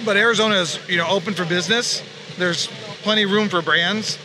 But 0.06 0.18
Arizona 0.18 0.56
is, 0.56 0.80
you 0.88 0.98
know, 0.98 1.08
open 1.08 1.34
for 1.34 1.46
business. 1.46 2.04
There's 2.38 2.68
plenty 3.04 3.24
of 3.24 3.32
room 3.32 3.50
for 3.50 3.62
brands. 3.62 4.18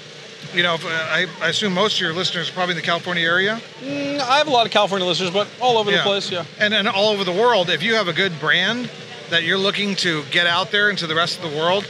You 0.55 0.63
know, 0.63 0.75
if, 0.75 0.85
uh, 0.85 0.89
I, 0.89 1.27
I 1.41 1.49
assume 1.49 1.75
most 1.75 1.95
of 1.97 2.01
your 2.01 2.13
listeners 2.13 2.49
are 2.49 2.53
probably 2.53 2.73
in 2.73 2.77
the 2.77 2.83
California 2.87 3.25
area. 3.25 3.61
Mm, 3.83 4.19
I 4.21 4.39
have 4.39 4.47
a 4.49 4.51
lot 4.51 4.67
of 4.67 4.73
California 4.73 5.07
listeners, 5.07 5.31
but 5.31 5.47
all 5.61 5.77
over 5.79 5.91
the 5.91 5.99
place. 5.99 6.31
Yeah. 6.31 6.45
And, 6.59 6.73
and 6.75 6.89
all 6.89 7.11
over 7.11 7.23
the 7.25 7.33
world, 7.33 7.71
if 7.71 7.83
you 7.83 7.95
have 7.95 8.09
a 8.09 8.13
good 8.13 8.39
brand 8.41 8.91
that 9.31 9.43
you're 9.43 9.59
looking 9.59 9.95
to 9.97 10.23
get 10.31 10.47
out 10.47 10.71
there 10.71 10.91
into 10.91 11.07
the 11.07 11.15
rest 11.15 11.43
of 11.43 11.51
the 11.51 11.57
world, 11.57 11.87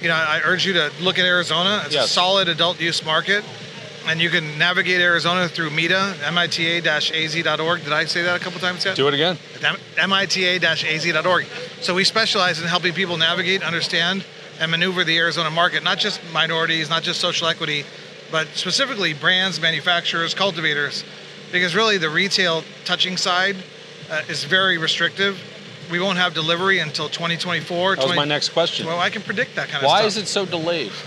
you 0.00 0.08
know, 0.08 0.14
I 0.14 0.40
urge 0.44 0.64
you 0.66 0.72
to 0.74 0.92
look 1.00 1.18
at 1.18 1.24
Arizona. 1.24 1.82
It's 1.86 1.94
a 1.94 2.06
solid 2.06 2.48
adult 2.48 2.80
use 2.80 3.04
market. 3.04 3.44
And 4.06 4.20
you 4.20 4.30
can 4.30 4.56
navigate 4.56 5.00
Arizona 5.00 5.48
through 5.48 5.70
MITA, 5.70 6.14
MITA-AZ.org. 6.32 7.82
Did 7.84 7.92
I 7.92 8.04
say 8.04 8.22
that 8.22 8.40
a 8.40 8.42
couple 8.42 8.60
times 8.60 8.84
yet? 8.84 8.94
Do 8.96 9.08
it 9.08 9.14
again. 9.14 9.36
MITA-AZ.org. 10.06 11.46
So 11.80 11.94
we 11.94 12.04
specialize 12.04 12.60
in 12.60 12.68
helping 12.68 12.92
people 12.92 13.16
navigate, 13.16 13.64
understand, 13.64 14.24
and 14.60 14.70
maneuver 14.70 15.02
the 15.02 15.18
Arizona 15.18 15.50
market, 15.50 15.82
not 15.82 15.98
just 15.98 16.20
minorities, 16.32 16.88
not 16.88 17.02
just 17.02 17.20
social 17.20 17.48
equity, 17.48 17.84
but 18.30 18.46
specifically 18.54 19.12
brands, 19.12 19.60
manufacturers, 19.60 20.34
cultivators, 20.34 21.04
because 21.50 21.74
really 21.74 21.98
the 21.98 22.10
retail 22.10 22.62
touching 22.84 23.16
side 23.16 23.56
uh, 24.10 24.22
is 24.28 24.44
very 24.44 24.78
restrictive. 24.78 25.38
We 25.90 26.00
won't 26.00 26.18
have 26.18 26.32
delivery 26.34 26.78
until 26.78 27.08
2024. 27.08 27.96
That 27.96 28.06
was 28.06 28.16
my 28.16 28.24
next 28.24 28.50
question. 28.50 28.86
Well, 28.86 28.98
I 28.98 29.10
can 29.10 29.22
predict 29.22 29.56
that 29.56 29.68
kind 29.68 29.84
of 29.84 29.88
Why 29.88 30.04
is 30.04 30.16
it 30.16 30.26
so 30.28 30.46
delayed? 30.46 30.92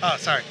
Oh, 0.00 0.16
sorry. 0.16 0.42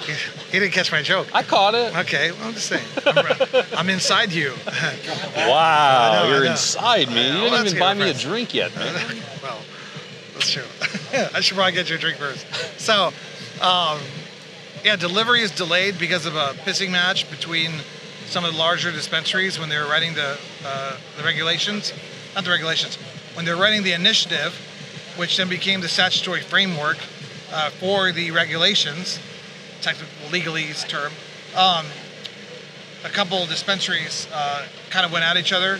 He, 0.00 0.12
he 0.50 0.58
didn't 0.58 0.72
catch 0.72 0.90
my 0.92 1.02
joke. 1.02 1.28
I 1.34 1.42
caught 1.42 1.74
it. 1.74 1.94
Okay, 1.98 2.32
well, 2.32 2.48
I'm 2.48 2.54
just 2.54 2.66
saying. 2.66 2.84
I'm, 3.06 3.64
I'm 3.76 3.88
inside 3.90 4.32
you. 4.32 4.52
Wow, 5.36 6.22
know, 6.22 6.34
you're 6.34 6.44
inside 6.44 7.08
me. 7.08 7.26
You 7.26 7.32
didn't 7.32 7.50
Well, 7.52 7.66
even 7.66 7.78
buy 7.78 7.94
me 7.94 8.10
a 8.10 8.14
drink 8.14 8.54
yet, 8.54 8.74
man. 8.76 8.94
well, 9.42 9.58
that's 10.34 10.50
true. 10.50 10.62
I 11.34 11.40
should 11.40 11.56
probably 11.56 11.72
get 11.72 11.88
you 11.88 11.96
a 11.96 11.98
drink 11.98 12.18
first. 12.18 12.46
So, 12.78 13.10
um, 13.60 13.98
yeah, 14.84 14.96
delivery 14.96 15.40
is 15.42 15.50
delayed 15.50 15.98
because 15.98 16.26
of 16.26 16.34
a 16.36 16.54
pissing 16.64 16.90
match 16.90 17.28
between 17.30 17.70
some 18.26 18.44
of 18.44 18.52
the 18.52 18.58
larger 18.58 18.92
dispensaries 18.92 19.58
when 19.58 19.68
they 19.68 19.78
were 19.78 19.86
writing 19.88 20.14
the 20.14 20.38
uh, 20.64 20.96
the 21.16 21.24
regulations, 21.24 21.92
not 22.34 22.44
the 22.44 22.50
regulations, 22.50 22.96
when 23.34 23.44
they 23.44 23.52
were 23.52 23.60
writing 23.60 23.82
the 23.82 23.92
initiative, 23.92 24.54
which 25.16 25.36
then 25.36 25.48
became 25.48 25.80
the 25.80 25.88
statutory 25.88 26.40
framework 26.40 26.98
uh, 27.52 27.70
for 27.70 28.12
the 28.12 28.30
regulations, 28.30 29.18
technical 29.80 30.28
legalese 30.30 30.86
term. 30.88 31.12
Um, 31.56 31.86
a 33.04 33.08
couple 33.08 33.42
of 33.42 33.48
dispensaries 33.48 34.28
uh, 34.32 34.66
kind 34.90 35.06
of 35.06 35.12
went 35.12 35.24
at 35.24 35.36
each 35.36 35.52
other, 35.52 35.78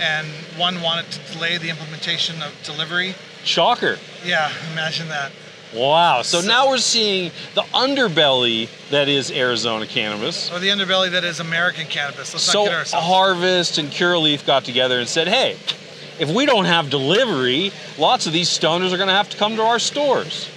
and 0.00 0.26
one 0.56 0.82
wanted 0.82 1.10
to 1.12 1.32
delay 1.32 1.56
the 1.58 1.70
implementation 1.70 2.42
of 2.42 2.52
delivery. 2.62 3.14
Shocker. 3.44 3.98
Yeah, 4.24 4.52
imagine 4.72 5.08
that. 5.08 5.32
Wow. 5.74 6.22
So, 6.22 6.40
So- 6.40 6.48
now 6.48 6.68
we're 6.68 6.78
seeing 6.78 7.30
the 7.54 7.62
underbelly 7.74 8.68
that 8.90 9.08
is 9.08 9.30
Arizona 9.30 9.86
cannabis. 9.86 10.50
Or 10.50 10.58
the 10.58 10.68
underbelly 10.68 11.10
that 11.10 11.24
is 11.24 11.40
American 11.40 11.86
cannabis. 11.86 12.32
Let's 12.32 12.44
So 12.44 12.64
not 12.64 12.70
kid 12.70 12.76
ourselves. 12.76 13.06
Harvest 13.06 13.78
and 13.78 13.90
Curaleaf 13.90 14.46
got 14.46 14.64
together 14.64 14.98
and 14.98 15.08
said, 15.08 15.28
"Hey, 15.28 15.56
if 16.18 16.30
we 16.30 16.46
don't 16.46 16.64
have 16.64 16.88
delivery, 16.90 17.70
lots 17.98 18.26
of 18.26 18.32
these 18.32 18.48
stoners 18.48 18.92
are 18.92 18.96
going 18.96 19.08
to 19.08 19.14
have 19.14 19.28
to 19.30 19.36
come 19.36 19.56
to 19.56 19.62
our 19.62 19.78
stores." 19.78 20.48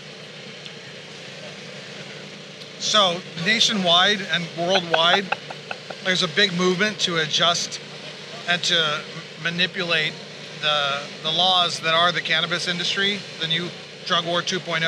So 2.82 3.22
nationwide 3.46 4.22
and 4.34 4.44
worldwide, 4.58 5.26
there's 6.04 6.24
a 6.24 6.28
big 6.28 6.52
movement 6.54 7.00
to 7.02 7.18
adjust 7.18 7.80
and 8.50 8.62
to 8.64 9.02
manipulate 9.44 10.14
the 10.62 11.04
the 11.22 11.30
laws 11.30 11.80
that 11.82 11.94
are 11.94 12.12
the 12.12 12.22
cannabis 12.22 12.68
industry, 12.68 13.20
the 13.40 13.48
new 13.48 13.70
drug 14.08 14.26
war 14.26 14.42
2.0, 14.42 14.82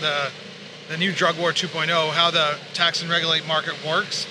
the 0.00 0.30
the 0.88 0.96
new 0.96 1.12
drug 1.12 1.38
war 1.38 1.50
2.0, 1.52 2.10
how 2.12 2.30
the 2.30 2.56
tax 2.72 3.02
and 3.02 3.10
regulate 3.10 3.46
market 3.46 3.74
works. 3.86 4.26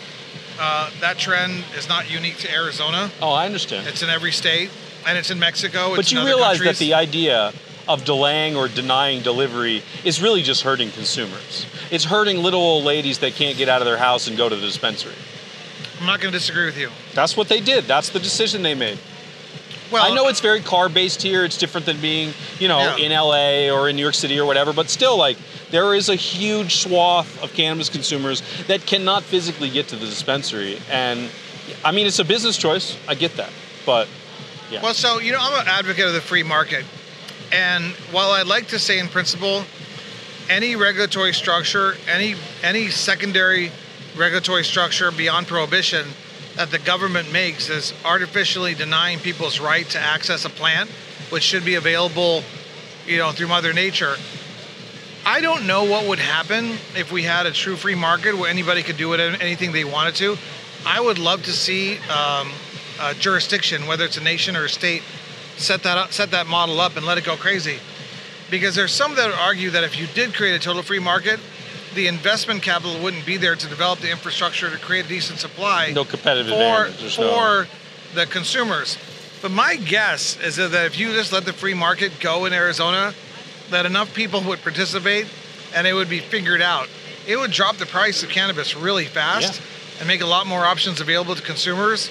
Uh, 0.60 0.90
that 1.00 1.20
trend 1.20 1.64
is 1.78 1.88
not 1.88 2.12
unique 2.12 2.38
to 2.38 2.52
Arizona. 2.52 3.12
Oh, 3.22 3.32
I 3.32 3.46
understand. 3.46 3.88
It's 3.88 4.02
in 4.02 4.10
every 4.10 4.32
state, 4.32 4.72
and 5.06 5.16
it's 5.16 5.30
in 5.30 5.38
Mexico. 5.38 5.96
But 5.96 6.12
you 6.12 6.26
realize 6.26 6.60
that 6.60 6.78
the 6.78 6.96
idea 6.96 7.54
of 7.90 8.06
delaying 8.06 8.56
or 8.56 8.68
denying 8.70 9.22
delivery 9.22 9.84
is 10.06 10.22
really 10.22 10.44
just 10.44 10.62
hurting 10.62 10.92
consumers. 10.92 11.66
It's 11.92 12.06
hurting 12.06 12.38
little 12.38 12.62
old 12.62 12.86
ladies 12.86 13.18
that 13.20 13.34
can't 13.34 13.58
get 13.58 13.68
out 13.68 13.82
of 13.82 13.86
their 13.86 13.98
house 13.98 14.28
and 14.28 14.38
go 14.38 14.48
to 14.48 14.56
the 14.56 14.62
dispensary. 14.62 15.16
I'm 16.00 16.06
not 16.06 16.22
going 16.22 16.32
to 16.32 16.38
disagree 16.40 16.66
with 16.66 16.78
you. 16.78 16.92
That's 17.16 17.36
what 17.36 17.50
they 17.50 17.60
did. 17.60 17.86
That's 17.86 18.10
the 18.10 18.20
decision 18.20 18.62
they 18.62 18.76
made. 18.76 19.00
Well, 19.92 20.04
I 20.10 20.14
know 20.14 20.28
it's 20.28 20.40
very 20.40 20.62
car 20.62 20.88
based 20.88 21.24
here. 21.24 21.44
It's 21.44 21.58
different 21.58 21.88
than 21.88 22.00
being, 22.00 22.34
you 22.60 22.68
know, 22.68 22.96
Yeah. 22.96 22.98
in 22.98 23.12
LA 23.12 23.72
or 23.76 23.90
in 23.90 23.96
New 23.96 24.04
York 24.04 24.14
City 24.14 24.40
or 24.40 24.46
whatever, 24.46 24.72
but 24.72 24.88
still 24.88 25.18
like 25.18 25.36
there 25.72 25.96
is 25.96 26.10
a 26.10 26.16
huge 26.16 26.76
swath 26.76 27.42
of 27.42 27.54
cannabis 27.56 27.90
consumers 27.90 28.44
that 28.68 28.86
cannot 28.86 29.24
physically 29.24 29.68
get 29.70 29.88
to 29.88 29.96
the 29.96 30.06
dispensary 30.06 30.80
and 30.92 31.30
I 31.84 31.92
mean 31.92 32.06
it's 32.06 32.20
a 32.20 32.24
business 32.24 32.56
choice. 32.56 32.98
I 33.08 33.16
get 33.16 33.36
that. 33.38 33.50
But 33.84 34.08
yeah. 34.70 34.84
Well, 34.84 34.94
so 34.94 35.20
you 35.20 35.32
know, 35.32 35.40
I'm 35.42 35.60
an 35.60 35.68
advocate 35.68 36.06
of 36.06 36.14
the 36.14 36.22
free 36.22 36.44
market, 36.44 36.86
and 37.52 37.94
while 38.12 38.32
I'd 38.32 38.48
like 38.48 38.68
to 38.70 38.80
say 38.80 39.00
in 39.00 39.08
principle, 39.08 39.64
any 40.50 40.76
regulatory 40.76 41.34
structure, 41.34 41.96
any 42.08 42.36
any 42.64 42.90
secondary 42.90 43.72
regulatory 44.18 44.64
structure 44.64 45.12
beyond 45.12 45.48
prohibition 45.48 46.08
that 46.56 46.72
the 46.72 46.80
government 46.80 47.32
makes 47.32 47.70
is 47.70 47.94
artificially 48.04 48.74
denying 48.74 49.20
people's 49.20 49.60
right 49.60 49.88
to 49.90 50.00
access 50.00 50.46
a 50.46 50.50
plant, 50.50 50.90
which 51.30 51.44
should 51.44 51.64
be 51.64 51.76
available, 51.76 52.44
you 53.06 53.18
know, 53.18 53.32
through 53.32 53.48
Mother 53.48 53.72
Nature. 53.72 54.16
I 55.26 55.42
don't 55.42 55.68
know 55.68 55.84
what 55.84 56.08
would 56.08 56.20
happen 56.20 56.78
if 56.96 57.12
we 57.12 57.24
had 57.24 57.46
a 57.46 57.52
true 57.52 57.76
free 57.76 57.96
market 57.96 58.36
where 58.36 58.50
anybody 58.50 58.84
could 58.84 58.98
do 58.98 59.14
it 59.14 59.20
anything 59.20 59.72
they 59.72 59.86
wanted 59.86 60.16
to. 60.16 60.38
I 60.86 61.00
would 61.00 61.20
love 61.20 61.44
to 61.44 61.52
see 61.52 61.98
um, 62.10 62.52
jurisdiction, 63.20 63.86
whether 63.86 64.06
it's 64.06 64.18
a 64.18 64.24
nation 64.24 64.56
or 64.56 64.66
a 64.66 64.70
state, 64.70 65.04
set 65.60 65.84
that 65.84 65.98
up, 65.98 66.12
set 66.14 66.32
that 66.32 66.48
model 66.48 66.80
up 66.80 66.96
and 66.96 67.06
let 67.06 67.18
it 67.18 67.26
go 67.26 67.36
crazy. 67.36 67.78
Because 68.50 68.76
there's 68.76 68.94
some 68.94 69.16
that 69.16 69.32
argue 69.32 69.70
that 69.72 69.84
if 69.84 70.00
you 70.00 70.08
did 70.08 70.34
create 70.34 70.56
a 70.56 70.60
total 70.60 70.82
free 70.82 71.00
market, 71.00 71.40
the 71.94 72.08
investment 72.08 72.62
capital 72.62 73.02
wouldn't 73.02 73.26
be 73.26 73.38
there 73.38 73.56
to 73.56 73.68
develop 73.68 74.00
the 74.00 74.10
infrastructure 74.12 74.70
to 74.70 74.78
create 74.78 75.06
a 75.06 75.10
decent 75.10 75.40
supply 75.40 75.92
no 75.94 76.06
competitive 76.06 76.52
for 76.52 76.92
for 77.10 77.22
no- 77.22 77.66
the 78.16 78.26
consumers. 78.26 78.98
But 79.42 79.52
my 79.52 79.76
guess 79.76 80.38
is 80.40 80.58
that 80.58 80.74
if 80.86 81.00
you 81.00 81.14
just 81.14 81.32
let 81.32 81.46
the 81.46 81.54
free 81.54 81.74
market 81.74 82.20
go 82.20 82.46
in 82.46 82.54
Arizona, 82.54 83.14
that 83.70 83.86
enough 83.86 84.14
people 84.14 84.42
would 84.44 84.62
participate 84.62 85.28
and 85.76 85.88
it 85.88 85.94
would 85.94 86.10
be 86.10 86.20
figured 86.20 86.62
out. 86.62 86.90
It 87.28 87.38
would 87.38 87.52
drop 87.52 87.78
the 87.78 87.86
price 87.86 88.24
of 88.24 88.30
cannabis 88.30 88.76
really 88.76 89.06
fast 89.06 89.62
and 90.00 90.08
make 90.08 90.22
a 90.22 90.26
lot 90.26 90.48
more 90.48 90.66
options 90.66 91.00
available 91.00 91.36
to 91.36 91.42
consumers. 91.42 92.10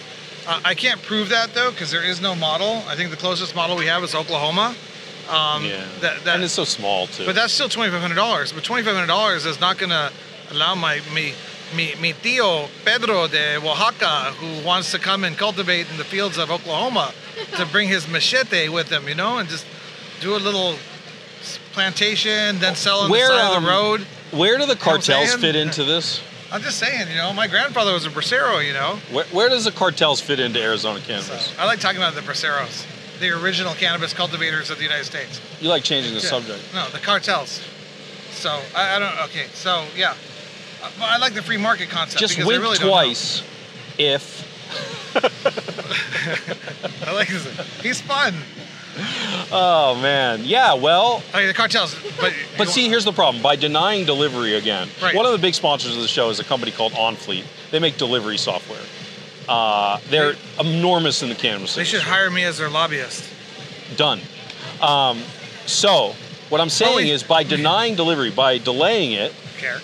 Uh, 0.48 0.60
I 0.64 0.74
can't 0.74 1.02
prove 1.02 1.28
that 1.28 1.52
though 1.54 1.70
because 1.70 1.90
there 1.90 2.02
is 2.02 2.20
no 2.20 2.34
model. 2.34 2.82
I 2.88 2.96
think 2.96 3.10
the 3.10 3.16
closest 3.16 3.54
model 3.54 3.76
we 3.76 3.86
have 3.86 4.02
is 4.02 4.14
Oklahoma. 4.14 4.74
Um, 5.28 5.64
yeah. 5.64 5.84
that- 6.00 6.24
that- 6.24 6.36
and 6.36 6.44
it's 6.44 6.54
so 6.54 6.64
small 6.64 7.06
too. 7.06 7.26
but 7.26 7.34
that's 7.34 7.52
still 7.52 7.68
twenty 7.68 7.92
five 7.92 8.00
hundred 8.00 8.14
dollars. 8.14 8.50
But 8.52 8.64
twenty 8.64 8.82
five 8.82 8.94
hundred 8.94 9.08
dollars 9.08 9.44
is 9.44 9.60
not 9.60 9.76
going 9.76 9.90
to 9.90 10.10
allow 10.50 10.74
my 10.74 11.00
me 11.14 11.34
mi, 11.76 11.94
mi 12.00 12.14
tío 12.14 12.68
Pedro 12.84 13.28
de 13.28 13.56
Oaxaca, 13.58 14.32
who 14.40 14.64
wants 14.66 14.90
to 14.92 14.98
come 14.98 15.22
and 15.24 15.36
cultivate 15.36 15.90
in 15.90 15.98
the 15.98 16.04
fields 16.04 16.38
of 16.38 16.50
Oklahoma, 16.50 17.12
to 17.56 17.66
bring 17.72 17.88
his 17.88 18.08
machete 18.08 18.70
with 18.70 18.88
him, 18.88 19.06
you 19.06 19.14
know, 19.14 19.36
and 19.36 19.50
just 19.50 19.66
do 20.20 20.34
a 20.34 20.38
little 20.38 20.76
plantation, 21.72 22.58
then 22.58 22.74
sell 22.74 23.00
on 23.00 23.10
Where, 23.10 23.28
the 23.28 23.38
side 23.38 23.50
of 23.50 23.56
um, 23.58 23.64
the 23.64 23.70
road. 23.70 24.00
Where 24.30 24.56
do 24.58 24.62
the 24.64 24.68
what 24.68 24.76
I'm 24.76 24.78
cartels 24.78 25.34
fit 25.36 25.56
into 25.56 25.84
this? 25.84 26.20
I'm 26.50 26.62
just 26.62 26.78
saying, 26.78 27.08
you 27.08 27.16
know, 27.16 27.32
my 27.34 27.46
grandfather 27.46 27.92
was 27.92 28.06
a 28.06 28.10
bracero, 28.10 28.66
you 28.66 28.72
know. 28.72 28.98
Where, 29.12 29.24
where 29.26 29.48
does 29.50 29.64
the 29.66 29.70
cartels 29.72 30.20
fit 30.20 30.40
into 30.40 30.60
Arizona 30.62 30.98
So 31.00 31.06
cannabis? 31.06 31.54
I 31.58 31.66
like 31.66 31.78
talking 31.80 31.98
about 31.98 32.14
the 32.14 32.22
braceros, 32.22 32.86
the 33.20 33.30
original 33.38 33.74
cannabis 33.74 34.14
cultivators 34.14 34.70
of 34.70 34.78
the 34.78 34.84
United 34.84 35.04
States. 35.04 35.40
You 35.60 35.68
like 35.68 35.84
changing 35.84 36.14
the 36.14 36.20
Yeah. 36.20 36.28
subject. 36.28 36.62
No, 36.74 36.88
the 36.88 36.98
cartels. 37.00 37.62
So 38.30 38.50
I, 38.74 38.96
I 38.96 38.98
don't. 38.98 39.18
Okay, 39.24 39.46
so 39.52 39.84
yeah, 39.96 40.14
but 40.80 41.04
I 41.04 41.18
like 41.18 41.34
the 41.34 41.42
free 41.42 41.56
market 41.58 41.90
concept. 41.90 42.18
Just 42.20 42.34
because 42.36 42.46
I 42.46 42.48
wink 42.48 42.62
really 42.62 42.78
twice 42.78 43.42
if 43.98 44.46
I 47.06 47.12
like 47.12 47.28
this. 47.28 47.46
He's 47.82 48.00
fun. 48.00 48.34
Oh 49.50 49.98
man, 50.00 50.44
yeah. 50.44 50.74
Well, 50.74 51.22
Okay, 51.30 51.46
the 51.46 51.54
cartels. 51.54 51.96
But 52.20 52.32
but 52.56 52.68
see, 52.68 52.88
here's 52.88 53.04
the 53.04 53.12
problem: 53.12 53.42
by 53.42 53.56
denying 53.56 54.04
delivery 54.04 54.54
again, 54.54 54.88
Right. 55.02 55.14
one 55.14 55.26
of 55.26 55.32
the 55.32 55.38
big 55.38 55.54
sponsors 55.54 55.94
of 55.96 56.02
the 56.02 56.08
show 56.08 56.30
is 56.30 56.40
a 56.40 56.44
company 56.44 56.72
called 56.72 56.92
OnFleet. 56.92 57.44
They 57.70 57.78
make 57.78 57.96
delivery 57.96 58.38
software. 58.38 58.80
Uh, 59.48 59.98
they're 60.10 60.34
enormous 60.60 61.22
in 61.22 61.30
the 61.30 61.34
cannabis 61.34 61.74
they 61.74 61.84
should 61.84 62.02
hire 62.02 62.30
me 62.30 62.44
as 62.44 62.58
their 62.58 62.68
lobbyist. 62.68 63.24
Done. 63.96 64.20
Um, 64.82 65.22
so 65.64 66.14
what 66.50 66.60
I'm 66.60 66.68
saying 66.68 66.96
wait. 66.96 67.08
is, 67.10 67.22
by 67.22 67.44
denying 67.44 67.94
delivery, 67.94 68.30
by 68.30 68.58
delaying 68.58 69.12
it, 69.12 69.32
Care. 69.56 69.80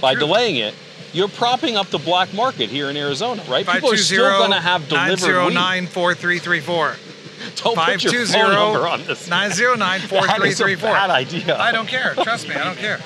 by 0.00 0.12
true. 0.14 0.20
delaying 0.20 0.56
it, 0.56 0.74
you're 1.12 1.28
propping 1.28 1.76
up 1.76 1.88
the 1.88 1.98
black 1.98 2.32
market 2.34 2.70
here 2.70 2.90
in 2.90 2.96
Arizona, 2.96 3.42
right? 3.48 3.66
People 3.66 3.92
are 3.92 3.96
still 3.96 4.38
going 4.38 4.50
to 4.50 4.60
have 4.60 4.88
delivered. 4.88 5.18
909-4334. 5.54 6.96
Don't 7.56 7.76
put 7.76 8.02
your 8.04 8.26
phone 8.26 8.52
number 8.52 8.86
on 8.88 9.04
this. 9.04 9.28
909-4334. 9.28 10.10
That 10.26 10.42
is 10.44 10.60
a 10.60 10.76
bad 10.76 11.10
idea. 11.10 11.56
I 11.58 11.72
don't 11.72 11.88
care. 11.88 12.14
Trust 12.14 12.48
me, 12.48 12.54
I 12.54 12.64
don't 12.64 12.78
care. 12.78 13.00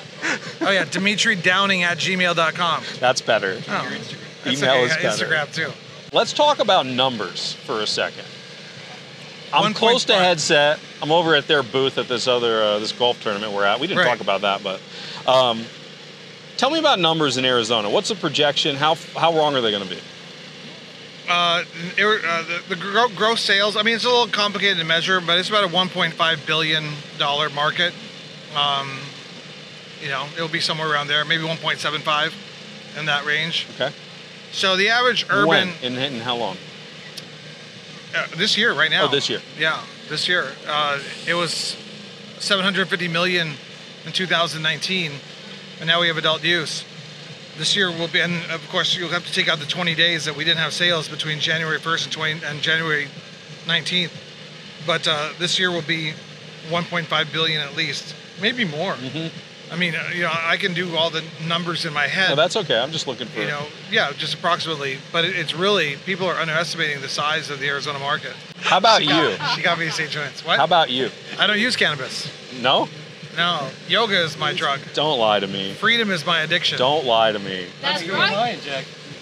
Oh 0.61 0.71
yeah, 0.71 0.85
Dimitri 0.85 1.35
Downing 1.35 1.83
at 1.83 1.97
gmail.com. 1.97 2.83
That's 2.99 3.21
better. 3.21 3.57
Oh, 3.67 3.97
that's 4.43 4.61
Email 4.61 4.71
okay. 4.75 4.83
is 4.85 4.95
better. 4.97 5.25
Instagram 5.25 5.53
too. 5.53 5.71
Let's 6.11 6.33
talk 6.33 6.59
about 6.59 6.85
numbers 6.85 7.53
for 7.53 7.81
a 7.81 7.87
second. 7.87 8.25
I'm 9.53 9.73
close 9.73 10.05
to 10.05 10.13
headset. 10.15 10.79
I'm 11.01 11.11
over 11.11 11.35
at 11.35 11.47
their 11.47 11.63
booth 11.63 11.97
at 11.97 12.07
this 12.07 12.27
other 12.27 12.61
uh, 12.61 12.79
this 12.79 12.91
golf 12.91 13.21
tournament 13.21 13.53
we're 13.53 13.65
at. 13.65 13.79
We 13.79 13.87
didn't 13.87 13.99
Right. 13.99 14.09
talk 14.09 14.21
about 14.21 14.41
that, 14.41 14.63
but 14.63 14.79
um, 15.27 15.63
tell 16.57 16.69
me 16.69 16.79
about 16.79 16.99
numbers 16.99 17.37
in 17.37 17.45
Arizona. 17.45 17.89
What's 17.89 18.09
the 18.09 18.15
projection? 18.15 18.75
How 18.75 18.95
how 19.15 19.35
wrong 19.35 19.55
are 19.55 19.61
they 19.61 19.71
going 19.71 19.83
to 19.87 19.89
be? 19.89 19.99
Uh, 21.29 21.63
it- 21.95 22.25
uh, 22.25 22.43
the, 22.67 22.75
the 22.75 23.11
gross 23.15 23.41
sales. 23.41 23.77
I 23.77 23.83
mean, 23.83 23.95
it's 23.95 24.03
a 24.05 24.09
little 24.09 24.27
complicated 24.27 24.77
to 24.79 24.83
measure, 24.83 25.21
but 25.21 25.37
it's 25.37 25.49
about 25.49 25.63
a 25.63 25.67
1.5 25.67 26.45
billion 26.47 26.89
dollar 27.17 27.49
market. 27.51 27.93
Um, 28.55 28.97
you 30.01 30.09
know, 30.09 30.25
it'll 30.35 30.47
be 30.49 30.59
somewhere 30.59 30.91
around 30.91 31.07
there, 31.07 31.23
maybe 31.25 31.43
1.75 31.43 32.33
in 32.99 33.05
that 33.05 33.25
range. 33.25 33.67
Okay. 33.75 33.91
So 34.51 34.75
the 34.75 34.89
average 34.89 35.25
urban 35.29 35.47
when 35.47 35.69
and, 35.83 35.97
and 35.97 36.21
how 36.23 36.35
long? 36.35 36.57
uh, 38.15 38.25
this 38.35 38.57
year, 38.57 38.73
right 38.73 38.89
now. 38.89 39.05
Oh, 39.05 39.07
this 39.07 39.29
year. 39.29 39.41
Yeah, 39.57 39.83
this 40.09 40.27
year. 40.27 40.47
Uh, 40.67 40.99
it 41.27 41.35
was 41.35 41.77
750 42.39 43.07
million 43.07 43.53
in 44.05 44.11
2019. 44.11 45.11
and 45.79 45.87
now 45.87 46.01
we 46.01 46.07
have 46.07 46.17
adult 46.17 46.43
use. 46.43 46.83
This 47.59 47.75
year 47.75 47.91
will 47.91 48.07
be, 48.07 48.21
and 48.21 48.49
of 48.51 48.65
course 48.69 48.95
you'll 48.95 49.09
have 49.09 49.25
to 49.25 49.33
take 49.33 49.49
out 49.49 49.59
the 49.59 49.65
20 49.65 49.93
days 49.93 50.23
that 50.23 50.33
we 50.37 50.45
didn't 50.45 50.59
have 50.59 50.71
sales 50.71 51.09
between 51.09 51.39
January 51.41 51.77
1st 51.77 52.03
and 52.05 52.13
20 52.13 52.45
and 52.45 52.61
January 52.61 53.07
19th. 53.65 54.11
But 54.87 55.05
uh, 55.09 55.33
this 55.39 55.59
year 55.59 55.69
will 55.69 55.81
be 55.81 56.13
1.5 56.69 57.33
billion 57.33 57.59
at 57.59 57.75
least, 57.75 58.15
maybe 58.41 58.63
more. 58.63 58.95
I 59.71 59.75
mean, 59.75 59.93
uh, 59.93 60.09
you 60.15 60.21
know, 60.21 60.31
I 60.33 60.55
can 60.55 60.73
do 60.73 60.95
all 60.95 61.09
the 61.09 61.21
numbers 61.47 61.83
in 61.85 61.91
my 61.93 62.07
head. 62.07 62.29
No, 62.29 62.35
that's 62.37 62.55
okay. 62.55 62.79
I'm 62.79 62.91
just 62.91 63.07
looking 63.07 63.27
for 63.27 63.41
you 63.41 63.47
know, 63.47 63.65
yeah, 63.91 64.13
just 64.13 64.33
approximately. 64.35 64.97
But 65.11 65.25
it, 65.25 65.35
it's 65.35 65.53
really 65.53 65.97
people 66.05 66.27
are 66.27 66.35
underestimating 66.35 67.01
the 67.01 67.09
size 67.09 67.49
of 67.49 67.59
the 67.59 67.67
Arizona 67.67 67.99
market. 67.99 68.31
How 68.61 68.77
about 68.77 69.01
She 69.01 69.07
you? 69.09 69.37
got- 69.37 69.55
She 69.57 69.61
got 69.61 69.77
me 69.77 69.85
to 69.85 69.91
say 69.91 70.07
joints. 70.07 70.45
What? 70.45 70.57
How 70.57 70.63
about 70.63 70.89
you? 70.89 71.09
I 71.37 71.45
don't 71.45 71.59
use 71.59 71.75
cannabis. 71.75 72.31
No? 72.61 72.87
No, 73.39 73.69
yoga 73.87 74.21
is 74.21 74.37
my 74.37 74.53
drug. 74.53 74.81
Don't 74.93 75.17
lie 75.17 75.39
to 75.39 75.47
me. 75.47 75.71
Freedom 75.73 76.11
is 76.11 76.25
my 76.25 76.41
addiction. 76.41 76.77
Don't 76.77 77.05
lie 77.05 77.31
to 77.31 77.39
me. 77.39 77.67
That's 77.81 78.05
right. 78.05 78.59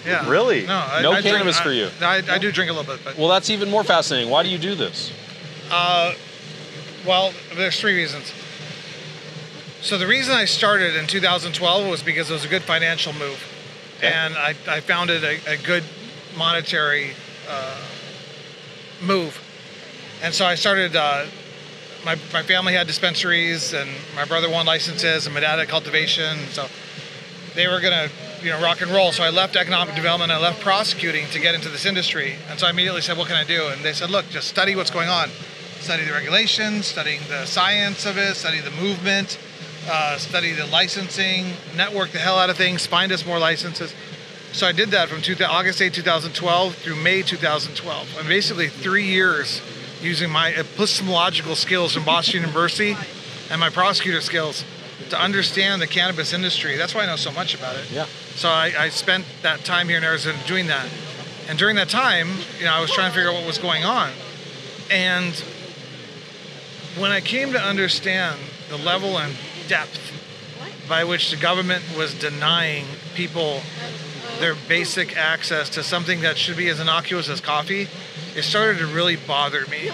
Yeah. 0.04 0.28
Really? 0.28 0.66
No. 0.66 0.74
I, 0.74 1.02
No 1.02 1.12
I 1.12 1.20
drink- 1.20 1.36
cannabis 1.36 1.60
I- 1.60 1.62
for 1.62 1.70
you? 1.70 1.88
I, 2.00 2.22
I 2.28 2.38
do 2.38 2.50
drink 2.50 2.68
a 2.68 2.74
little 2.74 2.92
bit, 2.92 3.04
but 3.04 3.16
Well, 3.16 3.28
that's 3.28 3.48
even 3.48 3.70
more 3.70 3.84
fascinating. 3.84 4.28
Why 4.28 4.42
do 4.42 4.48
you 4.48 4.58
do 4.58 4.74
this? 4.74 5.12
well, 5.70 7.32
there's 7.54 7.78
three 7.78 7.94
reasons. 7.96 8.32
So 9.82 9.96
the 9.98 10.06
reason 10.08 10.34
I 10.34 10.46
started 10.46 10.96
in 10.96 11.06
2012 11.06 11.86
was 11.88 12.02
because 12.02 12.28
it 12.28 12.32
was 12.32 12.44
a 12.44 12.48
good 12.48 12.62
financial 12.62 13.12
move, 13.12 13.40
Okay. 13.98 14.12
and 14.12 14.34
I, 14.36 14.56
I 14.68 14.80
found 14.80 15.10
it 15.10 15.22
a, 15.22 15.52
a 15.52 15.56
good 15.56 15.84
monetary 16.36 17.12
uh, 17.48 17.76
move, 19.00 19.40
and 20.24 20.34
so 20.34 20.44
I 20.44 20.56
started. 20.56 20.96
Uh, 20.96 21.26
my, 22.04 22.16
my 22.32 22.42
family 22.42 22.72
had 22.72 22.86
dispensaries, 22.86 23.72
and 23.72 23.90
my 24.14 24.24
brother 24.24 24.48
won 24.48 24.66
licenses, 24.66 25.26
and 25.26 25.34
my 25.34 25.40
dad 25.40 25.58
had 25.58 25.68
cultivation. 25.68 26.38
So 26.50 26.66
they 27.54 27.66
were 27.66 27.80
gonna, 27.80 28.08
you 28.42 28.50
know, 28.50 28.60
rock 28.62 28.80
and 28.80 28.90
roll. 28.90 29.12
So 29.12 29.24
I 29.24 29.30
left 29.30 29.56
economic 29.56 29.94
development, 29.94 30.30
I 30.30 30.38
left 30.38 30.60
prosecuting 30.60 31.26
to 31.28 31.40
get 31.40 31.54
into 31.54 31.68
this 31.68 31.84
industry. 31.84 32.36
And 32.48 32.58
so 32.58 32.66
I 32.66 32.70
immediately 32.70 33.02
said, 33.02 33.16
"What 33.16 33.26
can 33.26 33.36
I 33.36 33.44
do?" 33.44 33.68
And 33.68 33.84
they 33.84 33.92
said, 33.92 34.10
"Look, 34.10 34.30
just 34.30 34.48
study 34.48 34.76
what's 34.76 34.90
going 34.90 35.08
on, 35.08 35.30
study 35.80 36.04
the 36.04 36.12
regulations, 36.12 36.86
studying 36.86 37.20
the 37.28 37.46
science 37.46 38.06
of 38.06 38.16
it, 38.16 38.36
study 38.36 38.60
the 38.60 38.70
movement, 38.70 39.38
uh, 39.90 40.18
study 40.18 40.52
the 40.52 40.66
licensing, 40.66 41.56
network 41.76 42.12
the 42.12 42.18
hell 42.18 42.38
out 42.38 42.50
of 42.50 42.56
things, 42.56 42.86
find 42.86 43.12
us 43.12 43.26
more 43.26 43.38
licenses." 43.38 43.92
So 44.52 44.66
I 44.66 44.72
did 44.72 44.90
that 44.92 45.08
from 45.08 45.20
two, 45.20 45.36
August 45.44 45.82
8, 45.82 45.92
2012 45.92 46.74
through 46.76 46.96
May 46.96 47.22
2012. 47.22 48.16
And 48.18 48.28
basically 48.28 48.68
three 48.68 49.04
years 49.04 49.60
using 50.00 50.30
my 50.30 50.52
epistemological 50.54 51.56
skills 51.56 51.94
from 51.94 52.04
Boston 52.04 52.40
University 52.40 52.96
and 53.50 53.60
my 53.60 53.70
prosecutor 53.70 54.20
skills 54.20 54.64
to 55.10 55.20
understand 55.20 55.80
the 55.80 55.86
cannabis 55.86 56.32
industry. 56.32 56.76
That's 56.76 56.94
why 56.94 57.02
I 57.02 57.06
know 57.06 57.16
so 57.16 57.32
much 57.32 57.54
about 57.54 57.76
it. 57.76 57.90
Yeah. 57.90 58.06
So 58.34 58.48
I, 58.48 58.72
I 58.78 58.88
spent 58.88 59.24
that 59.42 59.64
time 59.64 59.88
here 59.88 59.98
in 59.98 60.04
Arizona 60.04 60.38
doing 60.46 60.66
that. 60.66 60.88
And 61.48 61.58
during 61.58 61.76
that 61.76 61.88
time, 61.88 62.28
you 62.58 62.66
know, 62.66 62.72
I 62.72 62.80
was 62.80 62.90
trying 62.90 63.10
to 63.10 63.14
figure 63.14 63.30
out 63.30 63.36
what 63.36 63.46
was 63.46 63.58
going 63.58 63.84
on. 63.84 64.10
And 64.90 65.34
when 66.98 67.10
I 67.10 67.20
came 67.20 67.52
to 67.52 67.60
understand 67.60 68.38
the 68.68 68.76
level 68.76 69.18
and 69.18 69.34
depth 69.66 70.12
by 70.88 71.04
which 71.04 71.30
the 71.30 71.36
government 71.36 71.84
was 71.96 72.14
denying 72.14 72.86
people 73.14 73.62
their 74.40 74.54
basic 74.68 75.16
access 75.16 75.68
to 75.70 75.82
something 75.82 76.20
that 76.20 76.36
should 76.36 76.56
be 76.56 76.68
as 76.68 76.80
innocuous 76.80 77.28
as 77.28 77.40
coffee, 77.40 77.88
it 78.34 78.42
started 78.42 78.78
to 78.78 78.86
really 78.86 79.16
bother 79.16 79.66
me. 79.66 79.90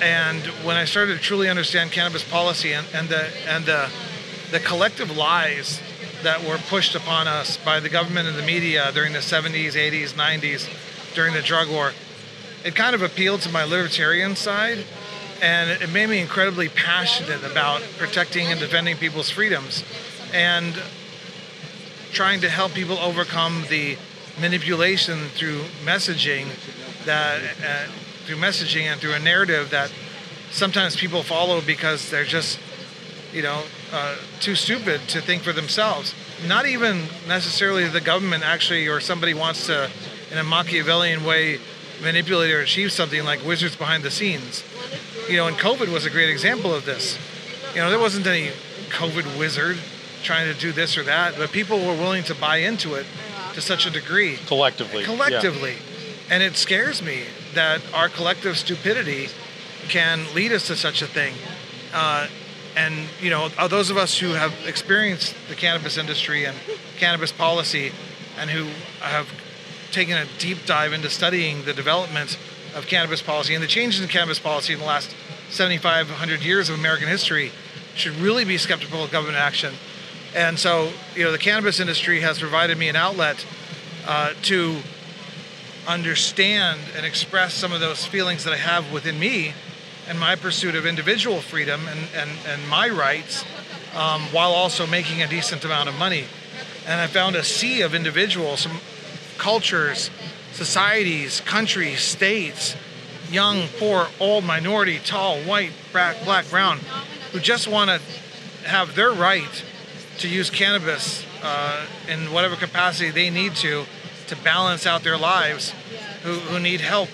And 0.00 0.44
when 0.64 0.76
I 0.76 0.84
started 0.84 1.16
to 1.16 1.20
truly 1.20 1.48
understand 1.48 1.92
cannabis 1.92 2.22
policy 2.22 2.72
and, 2.72 2.86
and 2.94 3.08
the 3.08 3.28
and 3.48 3.64
the 3.64 3.90
the 4.50 4.60
collective 4.60 5.16
lies 5.16 5.80
that 6.22 6.42
were 6.42 6.58
pushed 6.58 6.94
upon 6.94 7.28
us 7.28 7.56
by 7.58 7.80
the 7.80 7.88
government 7.88 8.28
and 8.28 8.36
the 8.36 8.42
media 8.42 8.90
during 8.92 9.12
the 9.12 9.18
70s, 9.18 9.72
80s, 9.72 10.14
90s, 10.14 11.14
during 11.14 11.34
the 11.34 11.42
drug 11.42 11.68
war, 11.68 11.92
it 12.64 12.74
kind 12.74 12.94
of 12.94 13.02
appealed 13.02 13.40
to 13.42 13.50
my 13.50 13.64
libertarian 13.64 14.34
side 14.34 14.84
and 15.40 15.70
it 15.70 15.90
made 15.90 16.08
me 16.08 16.20
incredibly 16.20 16.68
passionate 16.68 17.44
about 17.44 17.82
protecting 17.96 18.46
and 18.46 18.58
defending 18.58 18.96
people's 18.96 19.30
freedoms 19.30 19.84
and 20.32 20.74
trying 22.12 22.40
to 22.40 22.48
help 22.48 22.72
people 22.72 22.98
overcome 22.98 23.64
the 23.68 23.96
manipulation 24.40 25.28
through 25.28 25.60
messaging 25.84 26.46
that 27.08 27.40
uh, 27.64 27.90
through 28.26 28.36
messaging 28.36 28.82
and 28.82 29.00
through 29.00 29.14
a 29.14 29.18
narrative 29.18 29.70
that 29.70 29.90
sometimes 30.50 30.94
people 30.94 31.22
follow 31.22 31.60
because 31.62 32.10
they're 32.10 32.24
just 32.24 32.60
you 33.32 33.42
know 33.42 33.62
uh, 33.92 34.14
too 34.40 34.54
stupid 34.54 35.00
to 35.08 35.20
think 35.20 35.42
for 35.42 35.52
themselves 35.52 36.14
not 36.46 36.66
even 36.66 37.04
necessarily 37.26 37.88
the 37.88 38.00
government 38.00 38.44
actually 38.44 38.86
or 38.86 39.00
somebody 39.00 39.32
wants 39.34 39.66
to 39.66 39.90
in 40.30 40.36
a 40.38 40.44
machiavellian 40.44 41.24
way 41.24 41.58
manipulate 42.02 42.52
or 42.52 42.60
achieve 42.60 42.92
something 42.92 43.24
like 43.24 43.42
wizards 43.44 43.74
behind 43.74 44.02
the 44.02 44.10
scenes 44.10 44.62
you 45.28 45.36
know 45.36 45.46
and 45.48 45.56
covid 45.56 45.90
was 45.92 46.04
a 46.04 46.10
great 46.10 46.28
example 46.28 46.74
of 46.74 46.84
this 46.84 47.18
you 47.74 47.80
know 47.80 47.88
there 47.90 47.98
wasn't 47.98 48.26
any 48.26 48.50
covid 48.90 49.24
wizard 49.38 49.78
trying 50.22 50.52
to 50.52 50.58
do 50.60 50.72
this 50.72 50.98
or 50.98 51.02
that 51.04 51.34
but 51.38 51.50
people 51.52 51.78
were 51.78 51.94
willing 51.94 52.22
to 52.22 52.34
buy 52.34 52.58
into 52.58 52.94
it 52.94 53.06
to 53.54 53.60
such 53.62 53.86
a 53.86 53.90
degree 53.90 54.36
Collectively. 55.04 55.72
yeah. 55.72 55.87
And 56.30 56.42
it 56.42 56.56
scares 56.56 57.02
me 57.02 57.22
that 57.54 57.80
our 57.94 58.08
collective 58.08 58.58
stupidity 58.58 59.28
can 59.88 60.26
lead 60.34 60.52
us 60.52 60.66
to 60.66 60.76
such 60.76 61.00
a 61.00 61.06
thing. 61.06 61.34
Uh, 61.92 62.28
and, 62.76 63.08
you 63.20 63.30
know, 63.30 63.48
uh, 63.56 63.66
those 63.66 63.90
of 63.90 63.96
us 63.96 64.18
who 64.18 64.34
have 64.34 64.54
experienced 64.66 65.34
the 65.48 65.54
cannabis 65.54 65.96
industry 65.96 66.44
and 66.44 66.56
cannabis 66.98 67.32
policy 67.32 67.92
and 68.38 68.50
who 68.50 68.66
have 69.00 69.28
taken 69.90 70.16
a 70.16 70.26
deep 70.38 70.66
dive 70.66 70.92
into 70.92 71.08
studying 71.08 71.64
the 71.64 71.72
development 71.72 72.38
of 72.74 72.86
cannabis 72.86 73.22
policy 73.22 73.54
and 73.54 73.62
the 73.62 73.68
changes 73.68 74.00
in 74.00 74.08
cannabis 74.08 74.38
policy 74.38 74.74
in 74.74 74.78
the 74.78 74.84
last 74.84 75.14
7,500 75.50 76.44
years 76.44 76.68
of 76.68 76.78
American 76.78 77.08
history 77.08 77.50
should 77.94 78.14
really 78.16 78.44
be 78.44 78.58
skeptical 78.58 79.02
of 79.02 79.10
government 79.10 79.38
action. 79.38 79.74
And 80.36 80.58
so, 80.58 80.92
you 81.14 81.24
know, 81.24 81.32
the 81.32 81.38
cannabis 81.38 81.80
industry 81.80 82.20
has 82.20 82.38
provided 82.38 82.76
me 82.76 82.88
an 82.90 82.96
outlet 82.96 83.44
uh, 84.06 84.34
to 84.42 84.76
understand 85.88 86.78
and 86.94 87.06
express 87.06 87.54
some 87.54 87.72
of 87.72 87.80
those 87.80 88.04
feelings 88.04 88.44
that 88.44 88.52
I 88.52 88.58
have 88.58 88.92
within 88.92 89.18
me 89.18 89.54
and 90.06 90.20
my 90.20 90.36
pursuit 90.36 90.74
of 90.74 90.86
individual 90.86 91.40
freedom 91.40 91.88
and, 91.88 92.00
and, 92.14 92.30
and 92.46 92.68
my 92.68 92.88
rights 92.88 93.44
um, 93.94 94.20
while 94.30 94.52
also 94.52 94.86
making 94.86 95.22
a 95.22 95.26
decent 95.26 95.64
amount 95.64 95.88
of 95.88 95.98
money. 95.98 96.24
And 96.86 97.00
I 97.00 97.06
found 97.06 97.36
a 97.36 97.42
sea 97.42 97.80
of 97.80 97.94
individuals, 97.94 98.60
some 98.60 98.80
cultures, 99.38 100.10
societies, 100.52 101.40
countries, 101.40 102.00
states, 102.00 102.76
young, 103.30 103.68
poor, 103.78 104.08
old, 104.20 104.44
minority, 104.44 104.98
tall, 104.98 105.38
white, 105.40 105.72
black, 105.92 106.48
brown, 106.50 106.80
who 107.32 107.40
just 107.40 107.66
want 107.66 107.90
to 107.90 108.68
have 108.68 108.94
their 108.94 109.12
right 109.12 109.64
to 110.18 110.28
use 110.28 110.50
cannabis 110.50 111.24
uh, 111.42 111.86
in 112.08 112.32
whatever 112.32 112.56
capacity 112.56 113.10
they 113.10 113.30
need 113.30 113.54
to 113.56 113.84
to 114.28 114.36
balance 114.36 114.86
out 114.86 115.02
their 115.02 115.18
lives, 115.18 115.74
who, 116.22 116.34
who 116.34 116.58
need 116.58 116.80
help 116.80 117.08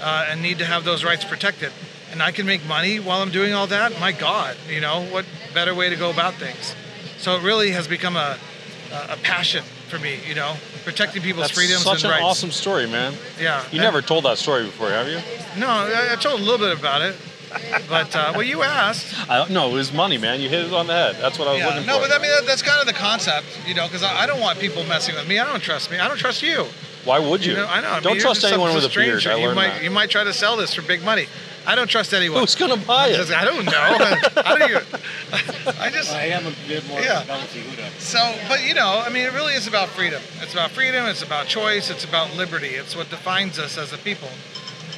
uh, 0.00 0.26
and 0.28 0.42
need 0.42 0.58
to 0.58 0.64
have 0.64 0.84
those 0.84 1.04
rights 1.04 1.24
protected. 1.24 1.72
And 2.10 2.22
I 2.22 2.30
can 2.30 2.44
make 2.46 2.66
money 2.66 3.00
while 3.00 3.22
I'm 3.22 3.30
doing 3.30 3.54
all 3.54 3.66
that. 3.68 3.98
My 3.98 4.12
God, 4.12 4.56
you 4.68 4.80
know 4.80 5.02
what 5.04 5.24
better 5.54 5.74
way 5.74 5.88
to 5.88 5.96
go 5.96 6.10
about 6.10 6.34
things? 6.34 6.74
So 7.18 7.36
it 7.36 7.42
really 7.42 7.70
has 7.70 7.88
become 7.88 8.16
a 8.16 8.36
a 8.92 9.16
passion 9.18 9.64
for 9.88 9.98
me, 9.98 10.18
you 10.26 10.34
know, 10.34 10.54
protecting 10.84 11.22
people's 11.22 11.48
That's 11.48 11.58
freedoms 11.58 11.82
such 11.82 12.04
and 12.04 12.12
an 12.12 12.22
awesome 12.22 12.50
story, 12.50 12.86
man. 12.86 13.14
Yeah. 13.40 13.62
You 13.70 13.72
and- 13.72 13.80
never 13.80 14.02
told 14.02 14.24
that 14.24 14.38
story 14.38 14.64
before, 14.64 14.90
have 14.90 15.08
you? 15.08 15.18
No, 15.58 15.68
I, 15.68 16.12
I 16.12 16.16
told 16.16 16.40
a 16.40 16.42
little 16.42 16.66
bit 16.66 16.78
about 16.78 17.02
it, 17.02 17.16
but 17.88 18.14
uh, 18.16 18.32
well, 18.34 18.42
you 18.42 18.62
asked. 18.62 19.28
I 19.30 19.38
don't 19.38 19.50
know. 19.50 19.70
It 19.70 19.74
was 19.74 19.92
money, 19.92 20.18
man. 20.18 20.40
You 20.40 20.48
hit 20.48 20.66
it 20.66 20.72
on 20.72 20.86
the 20.86 20.92
head. 20.92 21.16
That's 21.20 21.38
what 21.38 21.48
I 21.48 21.52
was 21.52 21.60
Yeah, 21.60 21.68
looking 21.68 21.86
no, 21.86 21.96
for. 22.00 22.08
but 22.08 22.12
I 22.12 22.18
mean 22.22 22.30
that, 22.30 22.46
that's 22.46 22.62
kind 22.62 22.80
of 22.80 22.86
the 22.86 22.92
concept, 22.92 23.46
you 23.66 23.74
know, 23.74 23.86
because 23.86 24.02
I, 24.02 24.22
I 24.22 24.26
don't 24.26 24.40
want 24.40 24.58
people 24.58 24.84
messing 24.84 25.14
with 25.14 25.28
me. 25.28 25.38
I 25.38 25.44
don't 25.46 25.62
trust 25.62 25.90
me. 25.90 25.98
I 25.98 26.08
don't 26.08 26.18
trust 26.18 26.42
you. 26.42 26.66
Why 27.04 27.18
would 27.18 27.44
you? 27.44 27.52
You 27.52 27.58
know, 27.58 27.66
I 27.66 27.80
know. 27.80 27.88
I 27.90 28.00
don't 28.00 28.14
you're 28.14 28.22
trust 28.22 28.44
anyone 28.44 28.74
with 28.74 28.84
a 28.84 28.90
some 28.90 29.02
beard. 29.02 29.20
stranger. 29.20 29.30
I 29.36 29.40
you 29.40 29.46
learned 29.46 29.56
might 29.56 29.68
that. 29.74 29.82
you 29.82 29.90
might 29.90 30.10
try 30.10 30.24
to 30.24 30.32
sell 30.32 30.56
this 30.56 30.72
for 30.74 30.82
big 30.82 31.02
money. 31.02 31.26
I 31.64 31.74
don't 31.76 31.88
trust 31.88 32.12
anyone. 32.12 32.40
Who's 32.40 32.54
gonna 32.56 32.76
buy 32.76 33.08
it? 33.08 33.30
I 33.30 33.44
don't 33.44 33.64
know. 33.64 33.72
I 34.42 34.58
don't 34.58 34.70
even. 34.70 34.82
I 35.80 35.90
just. 35.90 36.12
I 36.12 36.24
am 36.26 36.46
a 36.46 36.52
bit 36.66 36.86
more 36.88 37.00
Yeah. 37.00 37.22
bouncy 37.24 37.62
So, 38.00 38.34
but 38.48 38.66
you 38.66 38.74
know, 38.74 39.02
I 39.04 39.10
mean, 39.10 39.24
it 39.26 39.32
really 39.32 39.54
is 39.54 39.66
about 39.68 39.88
freedom. 39.88 40.20
It's 40.40 40.52
about 40.52 40.70
freedom. 40.72 41.06
It's 41.06 41.22
about 41.22 41.46
choice. 41.46 41.88
It's 41.90 42.04
about 42.04 42.34
liberty. 42.36 42.68
It's 42.68 42.96
what 42.96 43.10
defines 43.10 43.58
us 43.60 43.78
as 43.78 43.92
a 43.92 43.98
people. 43.98 44.28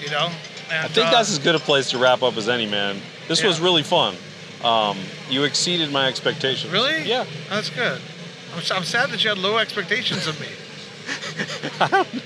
You 0.03 0.11
know. 0.11 0.31
And, 0.71 0.85
I 0.85 0.89
think 0.89 1.09
uh, 1.09 1.11
that's 1.11 1.31
as 1.31 1.39
good 1.39 1.55
a 1.55 1.59
place 1.59 1.91
to 1.91 1.99
wrap 1.99 2.23
up 2.23 2.37
as 2.37 2.49
any, 2.49 2.67
man. 2.67 3.01
This 3.29 3.43
was 3.43 3.61
really 3.61 3.83
fun. 3.83 4.17
Um, 4.63 4.99
you 5.29 5.45
exceeded 5.45 5.93
my 5.93 6.09
expectations. 6.09 6.73
Really? 6.73 7.03
Yeah. 7.03 7.27
That's 7.51 7.71
good. 7.71 8.01
I'm, 8.55 8.63
I'm 8.75 8.85
sad 8.85 9.11
that 9.11 9.23
you 9.23 9.29
had 9.29 9.39
low 9.39 9.59
expectations 9.59 10.27
of 10.27 10.41
me. 10.41 10.49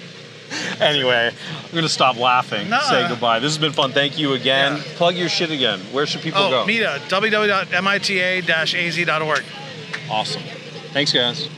Anyway, 0.81 1.31
I'm 1.31 1.74
gonna 1.74 1.88
stop 1.88 2.16
laughing. 2.16 2.70
No. 2.70 2.79
Say 2.88 3.07
goodbye. 3.09 3.40
This 3.40 3.51
has 3.51 3.59
been 3.59 3.72
fun. 3.72 3.90
Thank 3.92 4.16
you 4.18 4.35
again. 4.35 4.77
Yeah. 4.77 4.83
Plug 4.96 5.16
your 5.16 5.29
shit 5.29 5.51
again. 5.51 5.81
Where 5.92 6.07
should 6.07 6.22
people 6.22 6.40
go? 6.40 6.62
Oh, 6.62 6.64
go? 6.64 6.66
MITA, 6.66 7.01
www.mita-az.org. 7.09 9.44
Awesome. 10.11 10.42
Thanks, 10.92 11.12
guys. 11.12 11.48